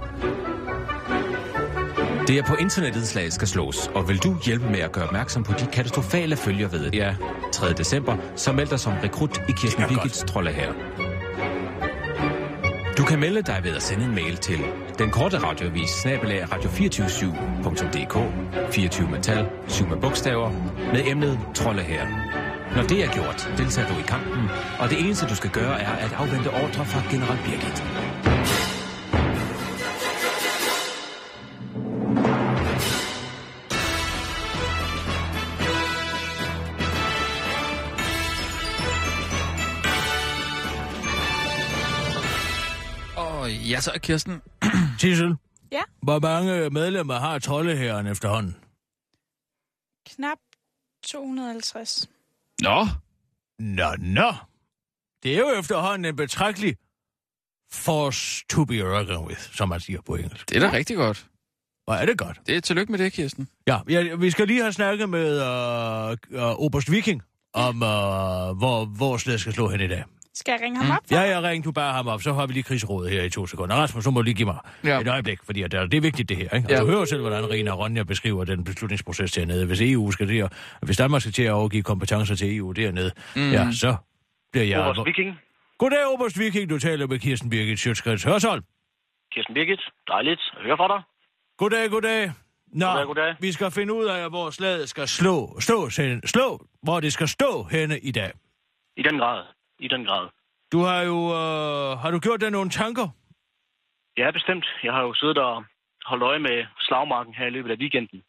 [2.27, 5.43] Det er på internettet slaget skal slås, og vil du hjælpe med at gøre opmærksom
[5.43, 7.15] på de katastrofale følger ved er
[7.53, 7.73] 3.
[7.73, 10.73] december, så meld dig som rekrut i Kirsten Birgits trolde her.
[12.97, 14.59] Du kan melde dig ved at sende en mail til
[14.99, 18.17] den korte radiovis snabelag radio247.dk
[18.73, 20.51] 24 metal, 7 med bogstaver,
[20.93, 22.07] med emnet trolde her.
[22.77, 25.91] Når det er gjort, deltager du i kampen, og det eneste du skal gøre er
[25.91, 27.83] at afvente ordre fra general Birgit.
[43.17, 44.41] Og ja, så er Kirsten.
[44.99, 45.35] Tissel,
[45.71, 48.55] Ja, hvor mange medlemmer har troldeherren efterhånden?
[50.05, 50.37] knap
[51.03, 52.09] 250.
[52.61, 52.87] Nå,
[53.59, 54.33] Nå, nå.
[55.23, 56.75] Det er jo efterhånden en betragtelig
[57.71, 60.49] force to be reckoned with, som man siger på engelsk.
[60.49, 61.25] det er da rigtig godt.
[61.85, 62.39] Hvor er det godt.
[62.47, 63.47] Det er tillykke med det, Kirsten.
[63.67, 67.21] Ja, ja vi skal lige have snakket med uh, uh, Oberst Viking
[67.53, 67.81] om, uh,
[68.57, 70.03] hvor, hvor stedet skal slå hen i dag.
[70.39, 71.03] Skal jeg ringe ham op?
[71.07, 71.15] For?
[71.15, 73.45] Ja, jeg ringte du bare ham op, så har vi lige krigsrådet her i to
[73.47, 73.75] sekunder.
[73.75, 74.99] Rasmus, så må du lige give mig Ja.
[74.99, 76.49] et øjeblik, fordi at det er vigtigt det her.
[76.57, 76.67] Ikke?
[76.67, 76.79] Og Ja.
[76.81, 79.65] du hører selv, hvordan Rina og Ronja beskriver den beslutningsproces dernede.
[79.65, 83.51] Hvis EU skal det, hvis Danmark skal til at overgive kompetencer til EU dernede, mm.
[83.51, 83.95] ja, så
[84.51, 84.79] bliver jeg...
[84.81, 85.39] Oberst Viking.
[85.77, 86.69] Goddag, Oberst Viking.
[86.69, 88.63] Du taler med Kirsten Birgit Sjøtskreds Hørsholm.
[89.33, 89.81] Kirsten Birgit.
[90.07, 91.03] Dejligt at høre fra dig.
[91.57, 92.31] Goddag, goddag.
[92.73, 93.35] Nå, Goddag, goddag.
[93.39, 95.89] vi skal finde ud af, hvor slaget skal slå, stå,
[96.25, 98.31] slå, hvor det skal stå henne i dag.
[98.97, 99.56] I den grad.
[99.79, 100.27] I den grad.
[100.71, 103.07] Du har jo, øh, har du gjort dig nogle tanker?
[104.17, 104.65] Ja, bestemt.
[104.83, 105.63] Jeg har jo siddet og
[106.05, 108.21] holdt øje med slagmarken her i løbet af weekenden.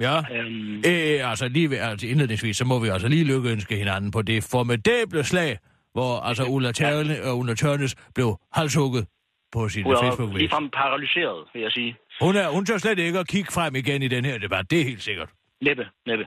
[0.00, 0.16] Ja.
[0.36, 4.22] Øhm, Øh, altså lige ved, altså indledningsvis, så må vi altså lige lykkeønske hinanden på
[4.22, 5.58] det formidable slag,
[5.92, 9.06] hvor altså Ulla, Tørne, og Ulla Tørnes blev halshugget
[9.52, 11.96] på sin hun er facebook ligefrem paralyseret, vil jeg sige.
[12.20, 14.80] Hun, er, hun tør slet ikke at kigge frem igen i den her debat, det
[14.80, 15.28] er helt sikkert.
[15.66, 16.26] Næppe, næppe.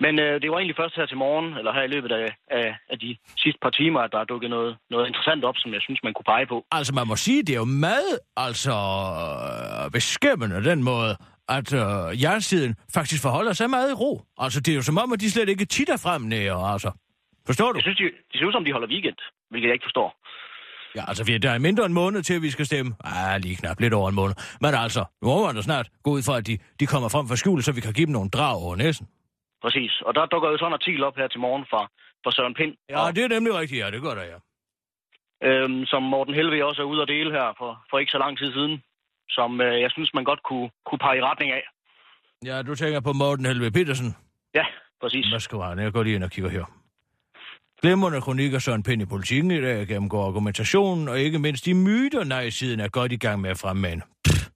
[0.00, 2.76] Men øh, det var egentlig først her til morgen, eller her i løbet af, af,
[2.90, 5.82] af de sidste par timer, at der er dukket noget, noget interessant op, som jeg
[5.82, 6.64] synes, man kunne pege på.
[6.72, 8.76] Altså, man må sige, det er jo meget altså,
[9.84, 11.12] øh, beskæmmende den måde,
[11.48, 14.22] at øh, jernsiden faktisk forholder sig meget i ro.
[14.38, 16.90] Altså, det er jo som om, at de slet ikke titter frem nære, altså.
[17.46, 17.76] Forstår du?
[17.78, 19.18] Jeg synes, de, de ser ud som, de holder weekend,
[19.50, 20.08] hvilket jeg ikke forstår.
[20.96, 22.94] Ja, altså, vi- der er mindre end en måned til, at vi skal stemme.
[23.04, 24.34] Ah, lige knap lidt over en måned.
[24.60, 27.36] Men altså, nu må man snart gå ud fra, at de, de kommer frem fra
[27.36, 29.08] skjul, så vi kan give dem nogle drag over næsen.
[29.62, 29.92] Præcis.
[30.06, 31.82] Og der dukker jo sådan en artikel op her til morgen fra,
[32.24, 34.38] fra Søren Pind, Ja, og, det er nemlig rigtigt, ja, det gør der, ja.
[35.48, 38.38] øhm, som Morten Helve også er ude at dele her for, for ikke så lang
[38.38, 38.82] tid siden,
[39.28, 41.62] som øh, jeg synes, man godt kunne, kunne pege i retning af.
[42.44, 44.16] Ja, du tænker på Morten Helve Petersen.
[44.54, 44.64] Ja,
[45.02, 45.26] præcis.
[45.26, 45.78] Hvad skal han?
[45.78, 46.64] Jeg går lige ind og kigger her.
[47.84, 52.24] Glemrende kronikker Søren Pind i politikken i dag gennemgår argumentationen, og ikke mindst de myter,
[52.24, 54.02] nej-siden er godt i gang med at fremmane.
[54.24, 54.48] Pff.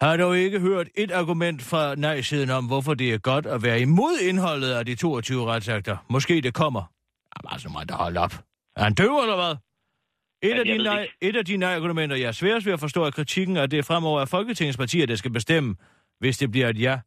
[0.00, 3.80] Har dog ikke hørt et argument fra nej-siden om, hvorfor det er godt at være
[3.80, 5.96] imod indholdet af de 22 retsakter.
[6.10, 6.82] Måske det kommer.
[7.36, 8.32] Jamen altså, må der holde op.
[8.76, 9.56] Er han døv, eller hvad?
[10.50, 13.10] Et, af de nej, et af de nej-argumenter, jeg er sværest ved at forstå, er
[13.10, 15.76] kritikken, at det fremover er Folketingets partier, der skal bestemme,
[16.20, 16.98] hvis det bliver et ja.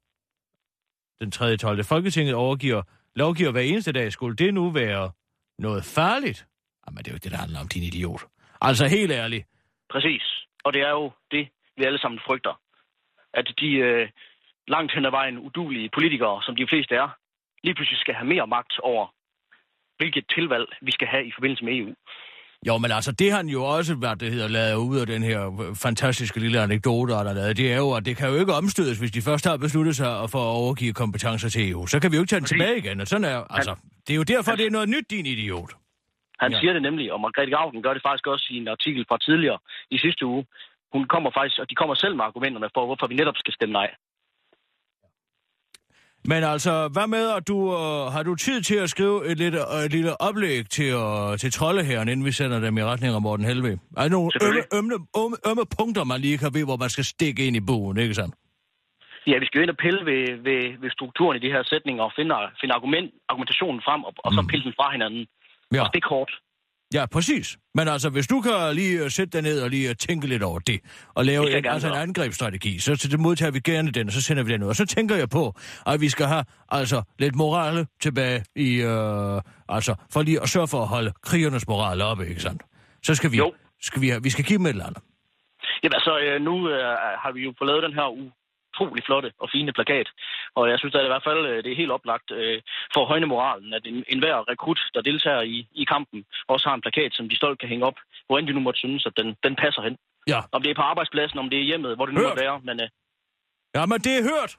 [1.21, 1.57] Den 3.
[1.57, 1.83] 12.
[1.83, 2.81] Folketinget overgiver,
[3.15, 4.12] lovgiver hver eneste dag.
[4.12, 5.12] Skulle det nu være
[5.60, 6.45] noget farligt?
[6.88, 8.22] Jamen, det er jo ikke det, der handler om, din idiot.
[8.62, 9.45] Altså, helt ærligt.
[9.89, 10.24] Præcis.
[10.63, 12.62] Og det er jo det, vi alle sammen frygter.
[13.34, 14.10] At de øh,
[14.67, 17.10] langt hen ad vejen udulige politikere, som de fleste er,
[17.63, 19.08] lige pludselig skal have mere magt over,
[19.98, 21.93] hvilket tilvalg vi skal have i forbindelse med EU.
[22.67, 25.24] Jo, men altså, det har han jo også, hvad det hedder, lavet ud af den
[25.24, 25.39] her
[25.84, 27.58] fantastiske lille anekdote, der er lavet.
[27.58, 30.30] Det er jo, at det kan jo ikke omstødes, hvis de først har besluttet sig
[30.30, 31.86] for at overgive kompetencer til EU.
[31.88, 33.02] Så kan vi jo ikke tage den tilbage igen.
[33.02, 33.76] Og sådan er, altså,
[34.08, 35.72] det er jo derfor, det er noget nyt, din idiot.
[36.39, 36.60] Han Ja.
[36.60, 39.58] siger det nemlig, og Margrethe Gauken gør det faktisk også i en artikel fra tidligere
[39.91, 40.45] i sidste uge.
[40.93, 43.74] Hun kommer faktisk, og de kommer selv med argumenterne for, hvorfor vi netop skal stemme
[43.74, 43.89] nej.
[46.31, 49.55] Men altså, hvad med, at du øh, har du tid til at skrive et, lidt,
[49.55, 53.21] øh, et lille oplæg til, øh, til troldeherren, inden vi sender dem i retning af
[53.21, 53.71] Morten Helve?
[53.97, 57.05] Er der nogle ømme, ømme, ømme, ømme punkter, man lige kan ved, hvor man skal
[57.15, 58.35] stikke ind i bogen, ikke sandt?
[59.31, 62.03] Ja, vi skal jo ind og pille ved, ved, ved strukturen i de her sætninger
[62.03, 64.47] og finde, finde argument, argumentationen frem, og, og så Mm.
[64.51, 65.23] pille den fra hinanden.
[65.75, 65.81] Ja.
[65.83, 66.31] Og det er kort.
[66.93, 67.58] Ja, præcis.
[67.75, 70.43] Men altså, hvis du kan lige øh, sætte dig ned og lige øh, tænke lidt
[70.43, 70.80] over det,
[71.15, 74.21] og lave en, altså en angrebsstrategi, så, så det modtager vi gerne den, og så
[74.21, 74.69] sender vi den ud.
[74.69, 75.54] Og så tænker jeg på,
[75.88, 80.67] at vi skal have altså lidt morale tilbage i, øh, altså, for lige at sørge
[80.67, 82.62] for at holde krigernes moral oppe, ikke sandt?
[83.04, 83.54] Så skal vi, Jo.
[83.82, 85.04] skal vi, have, vi skal give dem et eller andet.
[85.84, 86.84] Jamen altså, øh, nu øh,
[87.23, 88.08] har vi jo fået lavet den her
[88.79, 90.07] utrolig flotte og fine plakat.
[90.55, 92.61] Og jeg synes at i hvert fald, øh, det er helt oplagt øh,
[92.93, 96.75] for at højne moralen, at en, enhver rekrut, der deltager i, i kampen, også har
[96.75, 99.13] en plakat, som de stolt kan hænge op, hvor end de nu måtte synes, at
[99.17, 99.97] den, den passer hen.
[100.27, 100.39] Ja.
[100.51, 102.29] Om det er på arbejdspladsen, om det er hjemmet, hvor det nu Hørt.
[102.29, 102.59] måtte være.
[102.63, 102.89] Men øh,
[103.75, 104.51] Ja, men det er hørt.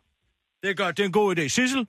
[0.62, 0.96] Det er godt.
[0.96, 1.48] Det er en god idé.
[1.48, 1.86] Sissel,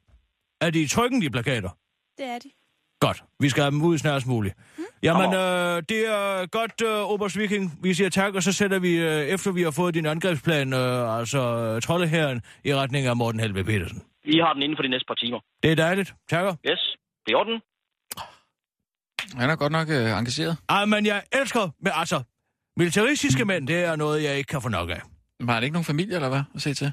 [0.62, 1.70] er de trykken, de plakater?
[2.18, 2.52] Det er de.
[3.00, 3.24] Godt.
[3.40, 4.56] Vi skal have dem ud snarest muligt.
[5.04, 7.80] Jamen, øh, det er godt, øh, Oberst Viking.
[7.84, 11.18] Vi siger tak, og så sætter vi, øh, efter vi har fået din angrebsplan, øh,
[11.20, 14.02] altså øh, troldeherren, i retning af Morten Helve Petersen.
[14.24, 15.40] I har den inden for de næste par timer.
[15.64, 16.14] Det er dejligt.
[16.30, 16.56] Takker.
[16.72, 17.62] Yes, det er orden.
[19.40, 20.58] Han er godt nok øh, engageret.
[20.70, 22.24] Ej, men jeg elsker, men altså,
[22.78, 25.02] militaristiske mænd, det er noget, jeg ikke kan få nok af.
[25.40, 26.42] Men har han ikke nogen familie, eller hvad?
[26.56, 26.92] At se til?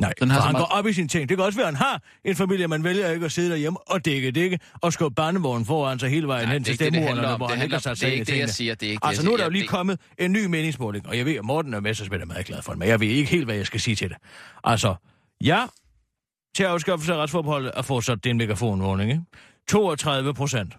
[0.00, 1.28] Nej, Den har så han meget- går op i sine ting.
[1.28, 3.78] Det kan også være, at han har en familie, man vælger ikke at sidde derhjemme
[3.90, 6.92] og dække dække og skubbe barnevognen foran sig hele vejen Nej, hen det er til
[6.92, 7.36] det, det om.
[7.36, 8.74] hvor Det han ikke har sat det er sig ind i ikke det, jeg siger.
[8.74, 10.44] Det er ikke det, Altså, jeg nu er der jo lige Det- kommet en ny
[10.46, 13.00] meningsmåling, og jeg ved, at Morten er Messersmith er meget glad for den, men jeg
[13.00, 14.16] ved ikke helt, hvad jeg skal sige til det.
[14.64, 14.94] Altså,
[15.44, 15.64] ja,
[16.56, 19.22] til afskaffelse af retsforbeholdet er fortsat det er en megafonvågning, ikke?
[19.68, 20.76] 32 procent.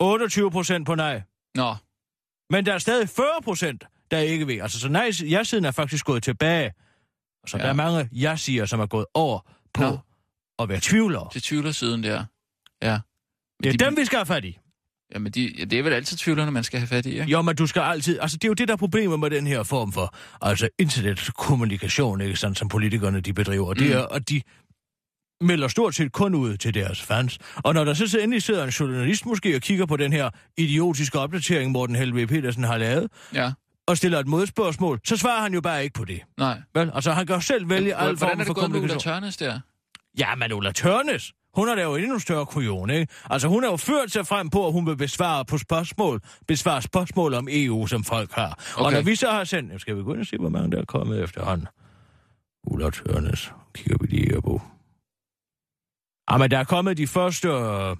[0.00, 1.22] 28 procent på nej.
[1.54, 1.74] Nå,
[2.50, 4.60] Men der er stadig 40 procent, der ikke ved.
[4.60, 6.72] Altså, så nej, ja-siden er faktisk gået tilbage.
[7.46, 7.62] Så ja.
[7.62, 7.64] Ja.
[7.66, 9.40] der er mange ja-siger, som er gået over
[9.74, 9.98] på Nå.
[10.58, 11.28] at være tvivlere.
[11.32, 12.24] til tvivlersiden der.
[12.82, 12.98] Ja.
[13.62, 14.58] Det er de- dem, vi skal have fat i.
[15.14, 17.24] Jamen, de, ja, det er vel altid tvivlerne, man skal have fat i, ikke?
[17.24, 18.18] Jo, men du skal altid...
[18.20, 22.20] Altså, det er jo det, der er problemet med den her form for altså, internetkommunikation,
[22.20, 23.74] ikke sådan, som politikerne de bedriver.
[23.74, 23.78] Mm.
[23.78, 24.42] Det er, at de
[25.40, 27.38] melder stort set kun ud til deres fans.
[27.56, 31.18] Og når der så endelig sidder en journalist måske og kigger på den her idiotiske
[31.18, 33.52] opdatering, Morten Helve Petersen har lavet, Ja,
[33.88, 36.20] og stiller et modspørgsmål, så svarer han jo bare ikke på det.
[36.38, 36.60] nej.
[36.74, 36.90] Vel?
[36.94, 38.98] Altså, han kan selv vælge al Hvordan form er det for gået med Ulla.
[38.98, 39.60] Tørnes der?
[40.18, 43.12] Ja, men Ulla Tørnes, hun er da jo endnu større kujon, ikke?
[43.30, 46.82] Altså, hun har jo ført sig frem på, at hun vil besvare på spørgsmål, besvare
[46.82, 48.58] spørgsmål om EU, som folk har.
[48.76, 48.84] Okay.
[48.84, 50.70] Og når vi så har sendt, Jamen, skal vi gå ind og se, hvor mange
[50.70, 51.66] der er kommet efterhånden?
[52.66, 54.62] Ulla Tørnes, kigger vi lige her på.
[56.30, 57.48] Ja, men der er kommet de første...
[57.48, 57.96] øh,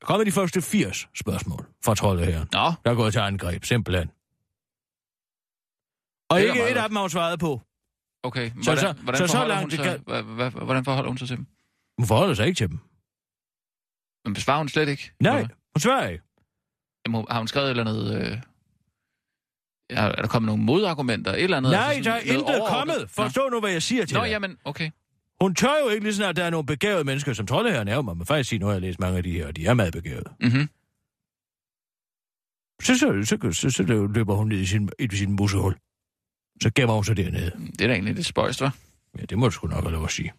[0.00, 2.38] Der er kommet de første 80 spørgsmål fra troldet her.
[2.52, 4.08] Nå, Der er gået til angreb, simpelthen.
[6.30, 7.62] Og ikke et af dem har hun svaret på.
[8.22, 8.48] okay.
[8.50, 9.84] Så- Hvordan, så- hvordan, så- så forholder langt hun sig,
[10.44, 11.46] kan- hvordan forholder hun sig til dem?
[11.98, 12.78] Hun forholder sig ikke til dem.
[14.24, 15.12] Men besvarer hun slet ikke?
[15.20, 16.24] Nej, Eller- hun svarer ikke.
[17.06, 18.32] Jamen, har hun skrevet et eller andet...
[18.32, 18.38] Øh...
[19.90, 21.32] Er der kommet nogle modargumenter?
[21.32, 21.72] Et eller andet?
[21.72, 22.94] Nej, altså der er intet overordnet?
[22.96, 23.10] kommet.
[23.10, 24.30] Forstå nu, hvad jeg siger til Nå, Nå dig.
[24.30, 24.90] jamen, okay.
[25.40, 28.02] Hun tør jo ikke, lige sådan, at der er nogle begavede mennesker, som troldeherren er
[28.02, 29.74] man må faktisk sige, nu har jeg læst mange af de her, og de er
[29.74, 30.30] meget begavede.
[30.40, 30.68] Mm-hmm.
[32.82, 33.82] Så, så, så, så, så
[34.14, 35.76] løber hun ned i sin, i sin musehul.
[36.62, 37.52] Så gemmer hun sig dernede.
[37.72, 38.70] Det er da egentlig lidt spøjst, hva'?
[39.18, 40.32] Ja, det må du sgu nok have lov at sige.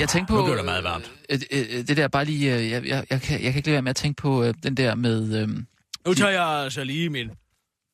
[0.00, 0.46] Jeg tænkte på...
[0.46, 1.12] Nu det meget varmt.
[1.30, 2.56] Øh, øh, øh, det der bare lige...
[2.56, 4.54] Øh, jeg, jeg, jeg, kan, jeg kan ikke lade være med at tænke på øh,
[4.62, 5.42] den der med...
[5.42, 5.48] Øh,
[6.06, 7.30] Nu tager jeg altså lige min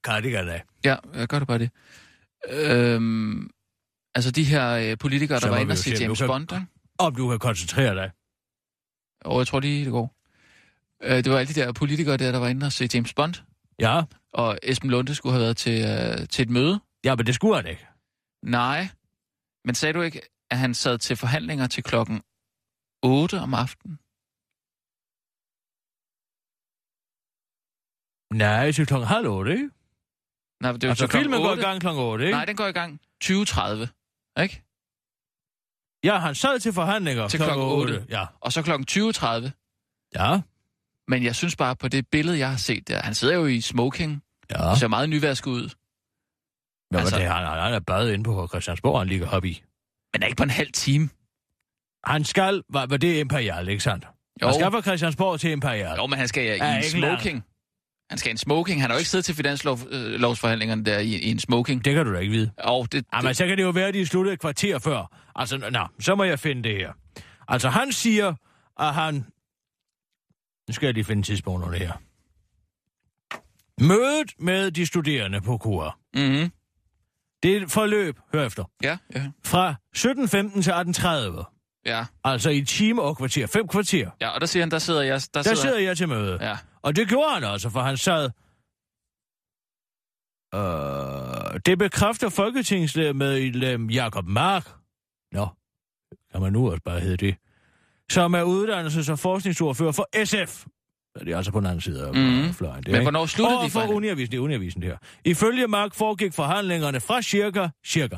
[0.06, 0.62] cardigan af.
[0.84, 1.70] ja, jeg gør det bare det.
[2.50, 3.00] Øh,
[4.16, 6.66] altså de her øh, politikere, Så der var inde og se James kan- Bond, ikke?
[6.98, 8.10] Om du kan koncentrere dig.
[9.24, 10.16] Og jeg tror lige, det går.
[11.02, 13.34] Øh, det var alle de der politikere der, der var inde og se James Bond.
[13.80, 14.02] Ja,
[14.32, 16.80] Og Esben Lunde skulle have været til, øh, til et møde.
[17.04, 17.86] ja men det skulle han ikke.
[18.42, 18.88] Nej.
[19.64, 22.22] Men sagde du ikke, at han sad til forhandlinger til klokken
[23.02, 23.98] 8 om aftenen?
[28.38, 29.70] Nej, til klokken halv otte, ikke?
[30.60, 31.62] Nej, det var Altså, til klokken filmen går i 8.
[31.62, 32.36] gang klokken otte, ikke?
[32.36, 33.86] Nej, den går i gang 20.30,
[34.42, 34.62] ikke?
[36.04, 37.92] Ja, han sad til forhandlinger Til klokken klokken 8.
[37.92, 38.06] otte.
[38.10, 38.26] Ja.
[38.40, 40.10] Og så klokken 20.30.
[40.14, 40.40] Ja.
[41.08, 43.60] Men jeg synes bare, på det billede, jeg har set der, han sidder jo i
[43.60, 44.70] smoking, Ja.
[44.70, 45.70] og ser meget nyvasket ud.
[46.90, 47.26] Hvad altså- det?
[47.26, 49.62] Han, han er badet inde på Christiansborg, han ligger i.
[50.12, 51.08] Men er ikke på en halv time.
[52.04, 54.06] Han skal, var, var det Imperial, ikke sandt?
[54.42, 54.46] Jo.
[54.46, 55.96] Han skal fra Christiansborg til Imperial.
[55.96, 57.44] Jo, men han skal ja, Ja, i smoking.
[58.10, 58.80] Han skal i en smoking.
[58.80, 61.84] Han har jo ikke siddet til finanslovsforhandlingerne der i, i en smoking.
[61.84, 62.50] Det kan du da ikke vide.
[62.58, 65.16] Og det, Jamen, så kan det jo være, at de sluttet et kvarter før.
[65.34, 66.92] Altså, nå, så må jeg finde det her.
[67.48, 68.34] Altså, han siger,
[68.80, 69.14] at han...
[70.68, 71.92] Nu skal jeg lige finde tidspunkterne her.
[73.80, 75.98] Mødet med de studerende på KUR.
[76.14, 76.50] mm-hmm.
[77.42, 81.82] Det er et forløb, hør efter, Ja, ja, fra 17.15 til 18.30.
[81.86, 82.04] ja.
[82.24, 84.10] Altså i time og kvarter, fem kvarter.
[84.20, 85.12] Ja, og der siger han, der sidder jeg...
[85.12, 86.38] Der, Der sidder, sidder jeg til møde.
[86.40, 88.30] Ja, Og det gjorde han også, for han sad...
[90.54, 94.68] Øh, det bekræfter folketingsmedlem Jakob Mark.
[95.32, 95.46] Nå,
[96.32, 97.36] kan man nu også bare hedde det.
[98.10, 100.66] Som er uddannelses- og forskningsordfører for SF.
[101.20, 102.54] Det er altså på den anden side af mm.
[102.54, 102.82] fløjen.
[102.82, 103.96] Det, Men hvornår sluttede de forhandlinger?
[103.96, 104.98] Uniavisen, det er Uniavisen det her.
[105.24, 108.16] Ifølge Mark foregik forhandlingerne fra cirka, cirka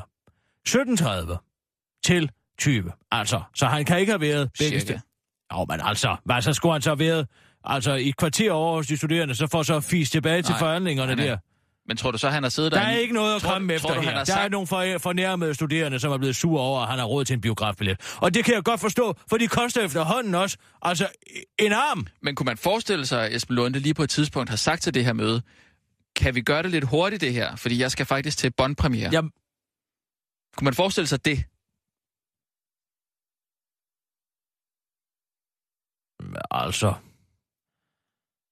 [0.67, 2.91] 17.30 til 20.
[3.11, 4.99] Altså, så han kan ikke have været begge steder.
[5.53, 7.27] Jo, men altså, hvad så skulle han så have været?
[7.63, 10.59] Altså, i et kvarter over hos de studerende, så får så fis tilbage til Nej,
[10.59, 11.37] forhandlingerne der.
[11.87, 12.85] men tror du så, han har siddet Der der?
[12.87, 14.11] er ikke noget at Tror- komme tror efter du, han her.
[14.11, 17.05] Der er sagt- nogle for, fornærmede studerende, som er blevet sure over, at han har
[17.05, 18.17] råd til en biografbillet.
[18.21, 21.07] Og det kan jeg godt forstå, for de koster efterhånden også altså
[21.59, 22.07] en arm.
[22.21, 24.93] Men kunne man forestille sig, at Esben Lunde lige på et tidspunkt har sagt til
[24.93, 25.41] det her møde,
[26.15, 27.55] kan vi gøre det lidt hurtigt det her?
[27.55, 29.09] Fordi jeg skal faktisk til Bond-premiere.
[29.11, 29.31] Jamen,
[30.57, 31.43] Kunne man forestille sig det?
[36.51, 36.93] altså...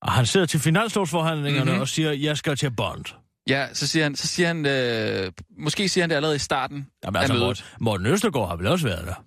[0.02, 1.70] Og han sidder til finanslovsforhandlingerne Mhm.
[1.70, 1.82] mm-hmm.
[1.82, 3.06] og siger, jeg skal til Bond.
[3.50, 6.88] Ja, så siger han, så siger han øh, måske siger han det allerede i starten
[7.04, 7.66] Jamen af altså, mødet.
[7.80, 9.24] Morten, Østergaard har vel også været der.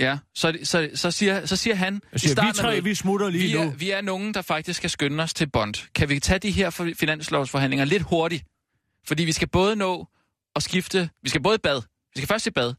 [0.00, 2.70] Ja, så, så, så, siger, så siger han Jeg i siger, vi starten af tre,
[2.70, 3.70] mødet, vi smutter lige vi nu.
[3.70, 5.74] er, vi er nogen, der faktisk skal skynde os til Bond.
[5.94, 8.44] Kan vi tage de her for- finanslovsforhandlinger lidt hurtigt?
[9.06, 10.08] Fordi vi skal både nå
[10.56, 11.10] at skifte...
[11.22, 11.82] Vi skal både i bad.
[12.14, 12.74] Vi skal først i bad.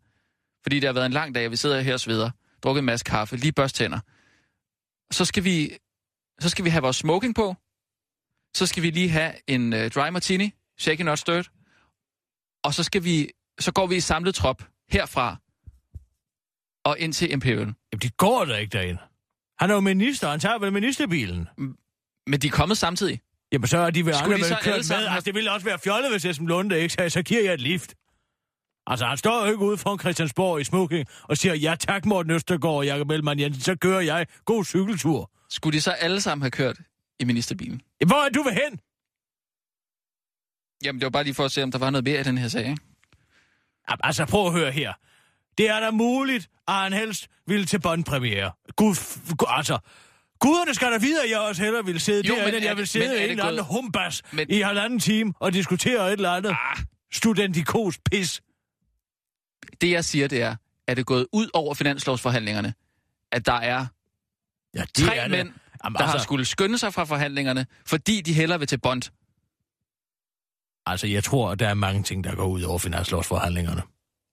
[0.63, 2.31] Fordi det har været en lang dag, og vi sidder her og sveder.
[2.63, 3.99] Drukket en masse kaffe, lige børst tænder.
[5.11, 5.77] Så skal vi,
[6.39, 7.55] så skal vi have vores smoking på.
[8.55, 11.43] Så skal vi lige have en uh, dry martini, shaken not stirred.
[12.63, 15.37] Og så skal vi, så går vi i samlet trop herfra
[16.85, 17.59] og ind til Imperial.
[17.59, 18.97] Jamen, de går da ikke derind.
[19.59, 21.47] Han er jo minister, han tager vel ministerbilen.
[22.27, 23.21] Men de er kommet samtidig.
[23.51, 24.83] Jamen, så er de ved andre de kørt med.
[24.83, 27.53] sammen Altså, det ville også være fjollet, hvis Esben Lunde ikke sagde, så giver jeg
[27.53, 27.95] et lift.
[28.87, 32.31] Altså, han står jo ikke ude foran Christiansborg i smoking og siger, ja tak, Morten
[32.31, 35.31] Østergaard og Jacob Ellemann Jensen, så kører jeg god cykeltur.
[35.49, 36.77] Skulle de så alle sammen have kørt
[37.19, 37.81] i ministerbilen?
[38.07, 38.79] Hvor er du ved hen?
[40.83, 42.37] Jamen, det var bare lige for at se, om der var noget mere i den
[42.37, 42.77] her sag, ikke?
[44.03, 44.93] Altså, prøv at høre her.
[45.57, 48.51] Det er da muligt, at han helst ville til båndpremiere.
[48.75, 49.77] Gud, f- gu- altså,
[50.39, 52.81] guderne skal da vide, at jeg også hellere ville sidde Jo, derinde, end jeg vil
[52.81, 56.07] det- sidde men er i en eller anden humbas Men- i halvanden time og diskutere
[56.07, 56.77] et eller andet Ah,
[57.13, 58.41] studentikos pis.
[59.81, 60.55] det jeg siger, det er,
[60.87, 62.73] at det er gået ud over finanslovsforhandlingerne,
[63.31, 63.85] at der er
[64.75, 65.31] Ja, det tre er det.
[65.31, 65.49] mænd,
[65.83, 69.01] Jamen, der har altså, skulle skynde sig fra forhandlingerne, fordi de hellere vil til Bond.
[70.85, 73.81] altså, jeg tror, der er mange ting, der går ud over finanslovsforhandlingerne.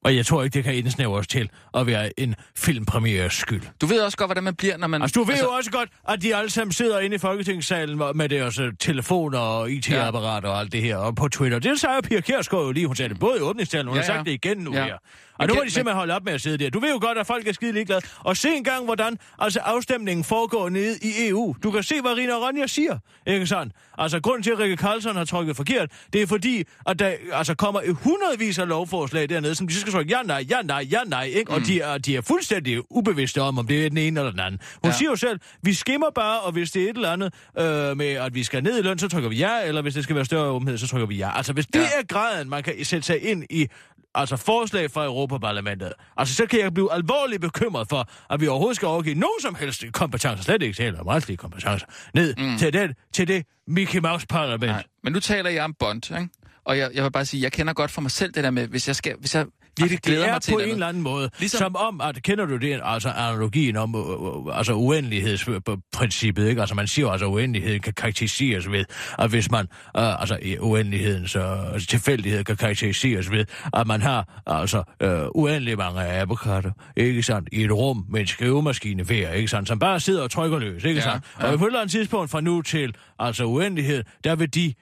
[0.04, 3.62] Og jeg tror ikke, det kan indsnævres til at være en filmpremieres skyld.
[3.80, 5.02] Du ved også godt, hvordan man bliver, når man...
[5.02, 7.98] Altså, du ved altså, jo også godt, at de alle sammen sidder inde i Folketingssalen
[8.14, 11.58] med deres øh, telefoner og IT-apparater og alt det her, og på Twitter.
[11.58, 14.06] Det sagde Pia Kjærsgaard jo lige, hun sagde det både i åbningstalen, hun Ja, har
[14.06, 14.22] sagt ja.
[14.24, 14.84] det igen nu Ja.
[14.84, 14.98] her.
[15.38, 16.70] Og nu må de simpelthen holde op med at sidde der.
[16.70, 18.00] Du ved jo godt, at folk er skide ligeglade.
[18.18, 21.54] Og se engang, hvordan altså, afstemningen foregår nede i EU.
[21.62, 22.98] Du kan se, hvad Rina Ronja siger.
[23.26, 23.72] Ikke sådan?
[23.98, 27.54] Altså, grunden til, at Rikke Carlson har trykket forkert, det er fordi, at der altså,
[27.54, 31.24] kommer hundredvis af lovforslag dernede, som de skal trykke ja, nej, ja, nej, ja, nej,
[31.24, 31.48] ikke?
[31.48, 31.54] Mm.
[31.54, 34.40] Og de er, de er fuldstændig ubevidste om, om det er den ene eller den
[34.40, 34.60] anden.
[34.82, 34.96] Hun Ja.
[34.96, 38.06] siger jo selv, vi skimmer bare, og hvis det er et eller andet øh, med,
[38.12, 40.24] at vi skal ned i løn, så trykker vi ja, eller hvis det skal være
[40.24, 41.36] større åbenhed, så trykker vi ja.
[41.36, 41.84] Altså, hvis det Ja.
[41.84, 43.68] er graden, man kan sætte sig ind i
[44.14, 45.92] altså forslag fra Europaparlamentet.
[46.16, 49.54] Altså, så kan jeg blive alvorligt bekymret for, at vi overhovedet skal overgive nogen som
[49.54, 52.58] helst kompetencer, slet ikke tale om retslige kompetencer, ned mm.
[52.58, 54.86] til, den, til det Mickey Mouse-parlament.
[55.02, 56.28] Men nu taler jeg om Bond, ikke?
[56.64, 58.66] Og jeg, jeg vil bare sige, jeg kender godt for mig selv det der med,
[58.66, 59.46] hvis jeg, skal, hvis jeg
[59.78, 61.30] virkelig Altså, det glæder er mig til på en eller anden måde.
[61.38, 61.58] Ligesom-.
[61.58, 66.60] Som om, at kender du det, altså analogien om uh, altså uendelighedsprincippet, ikke?
[66.60, 68.84] Altså man siger altså uendeligheden kan karakteriseres ved,
[69.18, 69.66] at hvis man,
[69.98, 71.42] uh, altså i uendelighedens uh,
[71.88, 77.64] tilfældighed kan karakteriseres ved, at man har altså uh, uendelig mange abekatter, ikke sandt, i
[77.64, 80.98] et rum med en skrivemaskine hver, ikke sandt, som bare sidder og trykker løs, ikke
[81.00, 81.24] Ja, sandt?
[81.40, 81.52] ja.
[81.52, 84.74] Og på et eller andet tidspunkt fra nu til, altså uendelighed, der vil de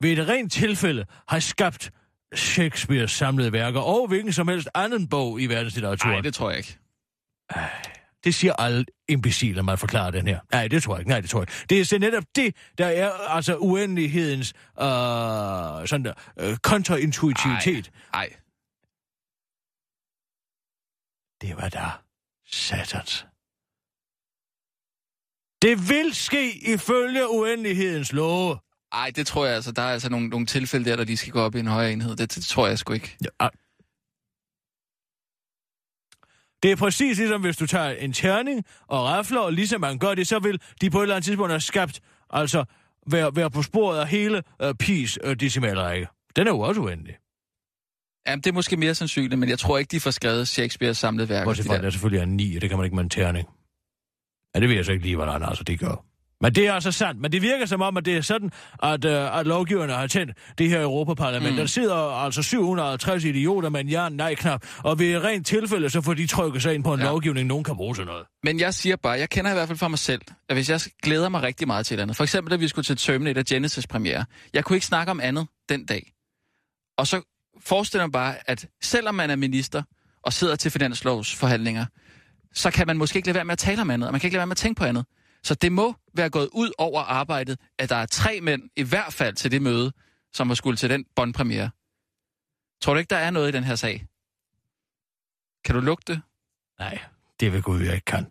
[0.00, 1.90] ved et rent tilfælde have skabt
[2.34, 6.14] Shakespeares samlede værker, og hvilken som helst anden bog i verdenslitteraturen.
[6.14, 6.78] Nej, det tror jeg ikke.
[8.24, 10.40] Det siger alle imbeciler, man forklarer den her.
[10.52, 11.08] Nej, det tror jeg ikke.
[11.08, 11.66] Nej, det tror jeg ikke.
[11.68, 17.90] Det er netop det, der er altså uendelighedens øh, sådan der, øh, kontraintuitivitet.
[18.12, 18.32] Nej.
[21.40, 22.02] Det var der
[22.46, 23.26] satans.
[25.62, 28.58] Det vil ske ifølge uendelighedens love.
[28.92, 29.72] Ej, det tror jeg altså.
[29.72, 31.92] Der er altså nogle, nogle tilfælde der, der de skal gå op i en højere
[31.92, 32.16] enhed.
[32.16, 33.16] Det, det tror jeg sgu ikke.
[33.24, 33.48] Ja.
[36.62, 40.14] Det er præcis ligesom, hvis du tager en terning og rafler, og ligesom man gør
[40.14, 42.64] det, så vil de på et eller andet tidspunkt have skabt, altså
[43.06, 46.08] være, være på sporet af hele uh, Pis uh, decimalrække.
[46.36, 47.16] Den er jo også uendelig.
[48.26, 51.28] Jamen, det er måske mere sandsynligt, men jeg tror ikke, de får skrevet Shakespeares samlede
[51.28, 51.44] værker.
[51.44, 51.78] Bortset de fra, der.
[51.78, 53.48] at der selvfølgelig er en 9, og det kan man ikke med en terning.
[54.54, 56.04] Ja, det ved jeg så ikke lige, hvordan altså det gør.
[56.40, 57.20] Men det er altså sandt.
[57.20, 58.50] Men det virker som om, at det er sådan,
[58.82, 61.52] at, uh, at lovgiverne har tændt det her Europaparlament.
[61.52, 61.56] Mm.
[61.56, 66.14] Der sidder altså 750 idioter med en jern nej-knap, og ved rent tilfælde, så får
[66.14, 67.06] de trykket sig ind på en ja.
[67.06, 68.26] Lovgivning, nogen kan bruge til noget.
[68.44, 70.80] Men jeg siger bare, jeg kender i hvert fald for mig selv, at hvis jeg
[71.02, 73.86] glæder mig rigtig meget til et andet, for eksempel da vi skulle til Terminator Genesis
[73.86, 74.24] premiere,
[74.54, 76.12] jeg kunne ikke snakke om andet den dag.
[76.98, 77.20] Og så
[77.60, 79.82] forestiller mig bare, at selvom man er minister
[80.22, 81.86] og sidder til finanslovsforhandlinger,
[82.54, 84.28] så kan man måske ikke lade være med at tale om andet, og man kan
[84.28, 85.04] ikke lade være med at tænke på andet.
[85.42, 89.12] Så det må være gået ud over arbejdet, at der er tre mænd, i hvert
[89.12, 89.92] fald til det møde,
[90.32, 91.70] som har skulle til den bondpremiere.
[92.82, 94.06] Tror du ikke, der er noget i den her sag?
[95.64, 96.22] Kan du lugte det?
[96.78, 96.98] Nej,
[97.40, 98.26] det vil Gud, jeg ikke kan.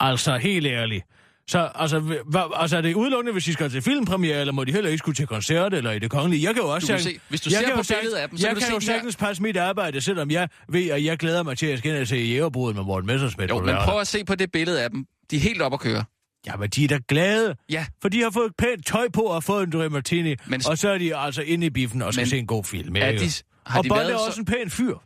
[0.00, 1.04] Altså, helt ærligt.
[1.48, 4.72] Så altså, hvad, altså, er det udelukkende, hvis de skal til filmpremiere, eller må de
[4.72, 6.42] heller ikke skulle til koncert eller i det kongelige?
[6.46, 8.16] Jeg kan jo også Du kan sagtens- se- hvis du jeg ser på sagtens- billedet
[8.16, 10.00] af dem, så jeg kan du kan se jo de her- sagtens passe mit arbejde,
[10.00, 12.76] selvom jeg ved, at jeg glæder mig til, at jeg skal ind og se jægerbruddet
[12.76, 13.50] med Morten Messersmith.
[13.50, 15.06] Jo, men prøv at se på det billede af dem.
[15.30, 16.04] De er helt op at køre.
[16.46, 19.44] Ja, men de er da glade, Ja, for de har fået pænt tøj på og
[19.44, 22.22] fået en Dre Martini, Men- og så er de altså inde i biffen og skal
[22.22, 22.96] Men- se en god film.
[22.96, 23.30] er de,
[23.66, 24.24] har og de været er så...
[24.26, 24.96] også en pæn fyr.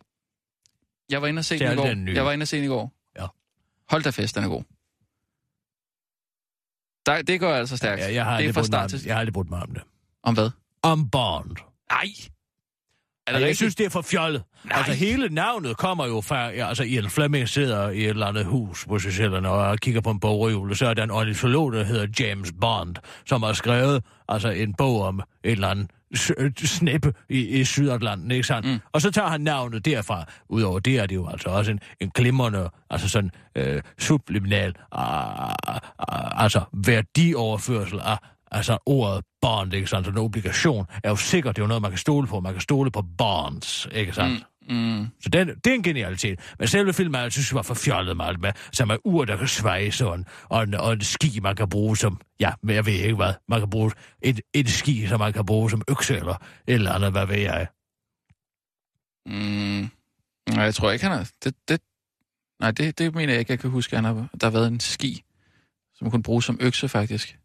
[1.11, 2.13] Jeg var inde og se den i går.
[2.15, 2.93] Jeg var inde og se den i går.
[3.21, 3.27] Ja.
[3.91, 4.63] Hold da fest, den er god.
[7.07, 8.03] Der, det går altså stærkt.
[8.03, 9.03] Ja, jeg har det er fra start til...
[9.05, 9.83] jeg har aldrig brudt mig om det.
[10.23, 10.51] Om hvad?
[10.83, 11.57] Om Bond.
[11.91, 12.07] Nej!
[13.27, 13.57] Er det jeg rigtigt?
[13.57, 14.43] synes, det er for fjollet.
[14.65, 14.79] Nej.
[14.79, 16.49] Altså, hele navnet kommer jo fra...
[16.49, 20.11] Ja, altså, Ian Fleming sidder i et eller andet hus på Seychellerne og kigger på
[20.11, 22.97] en bogreol, og så er der en ornitolog, der hedder James Bond,
[23.27, 28.31] som har skrevet altså, en bog om et eller andet s- snippe i, i Sydatlanten,
[28.31, 28.69] ikke sandt?
[28.69, 28.79] Mm.
[28.93, 30.25] Og så tager han navnet derfra.
[30.49, 35.01] Udover det er det jo altså også en, en glimrende, altså sådan øh, subliminal, uh,
[35.69, 38.17] uh, altså værdioverførsel af
[38.53, 40.09] Altså ordet bond, ikke sandt?
[40.09, 42.41] En obligation er jo sikkert, det er jo noget, man kan stole på.
[42.41, 44.45] Man kan stole på bonds, ikke sandt?
[44.69, 45.09] Mm, mm.
[45.21, 46.41] Så den, det er en genialitet.
[46.59, 48.53] Men selve filmen, jeg synes, var for fjollet med alt med.
[48.73, 51.69] Som er ur, der kan svejse, og en, og, en, og en ski, man kan
[51.69, 52.21] bruge som...
[52.41, 53.35] Ja, men jeg ved ikke hvad.
[53.49, 53.93] Man kan bruge
[54.23, 57.39] et, et ski, som man kan bruge som økse, eller et eller andet, hvad ved
[57.39, 57.67] jeg.
[59.27, 59.91] Mm.
[60.55, 61.31] Nej, jeg tror ikke, han har...
[61.45, 61.81] Det, det...
[62.61, 63.97] Nej, det, det mener jeg ikke, jeg kan huske.
[63.97, 65.23] Han har, der har været en ski,
[65.95, 67.39] som kunne bruges som økse, faktisk.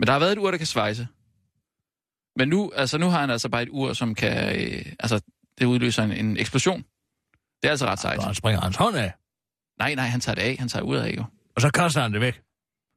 [0.00, 1.08] Men der har været et ur, der kan svejse.
[2.36, 4.60] Men nu, altså, nu har han altså bare et ur, som kan...
[4.60, 5.20] Øh, altså,
[5.58, 6.78] det udløser en, en eksplosion.
[7.62, 8.18] Det er altså ret sejt.
[8.18, 9.12] Og han springer hans hånd af,
[9.78, 10.56] Nej, nej, han tager det af.
[10.58, 11.24] Han tager uret af, jo.
[11.56, 12.40] og så kaster han det væk.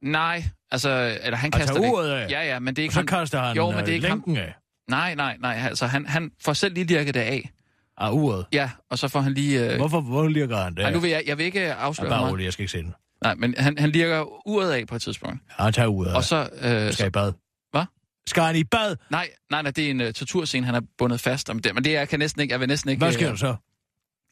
[0.02, 0.90] Nej, altså...
[1.22, 1.92] Eller han Han kaster tager det.
[1.92, 3.06] uret af, Ja, ja, men det er og ikke så ham.
[3.06, 4.24] kaster han Jo, men det er øh, ikke ham.
[4.36, 4.54] af.
[4.90, 5.54] Nej, nej, nej.
[5.54, 7.50] Altså, han, han får selv lige lirket det af.
[7.98, 8.46] Af uret.
[8.52, 9.70] Ja, og så får han lige...
[9.70, 9.76] Øh...
[9.76, 10.92] Hvorfor, hvor ligger han det Ej, af?
[10.92, 12.30] nu vil jeg, jeg vil ikke Ja, afsløre bare mig.
[12.30, 12.94] roligt, jeg skal ikke se den.
[13.24, 15.40] Nej, men han, han lirker uret af på et tidspunkt.
[15.58, 16.16] Ja, han tager uret af.
[16.16, 16.48] Og så...
[16.62, 17.32] Øh, Skal i bad.
[17.70, 17.84] Hvad?
[18.26, 18.96] Skal han i bad?
[19.10, 21.74] nej, nej, nej, det er en uh, torturscene, han er bundet fast om det.
[21.74, 23.04] Men det jeg kan næsten ikke, jeg vil næsten ikke...
[23.04, 23.56] Hvad sker øh, der så?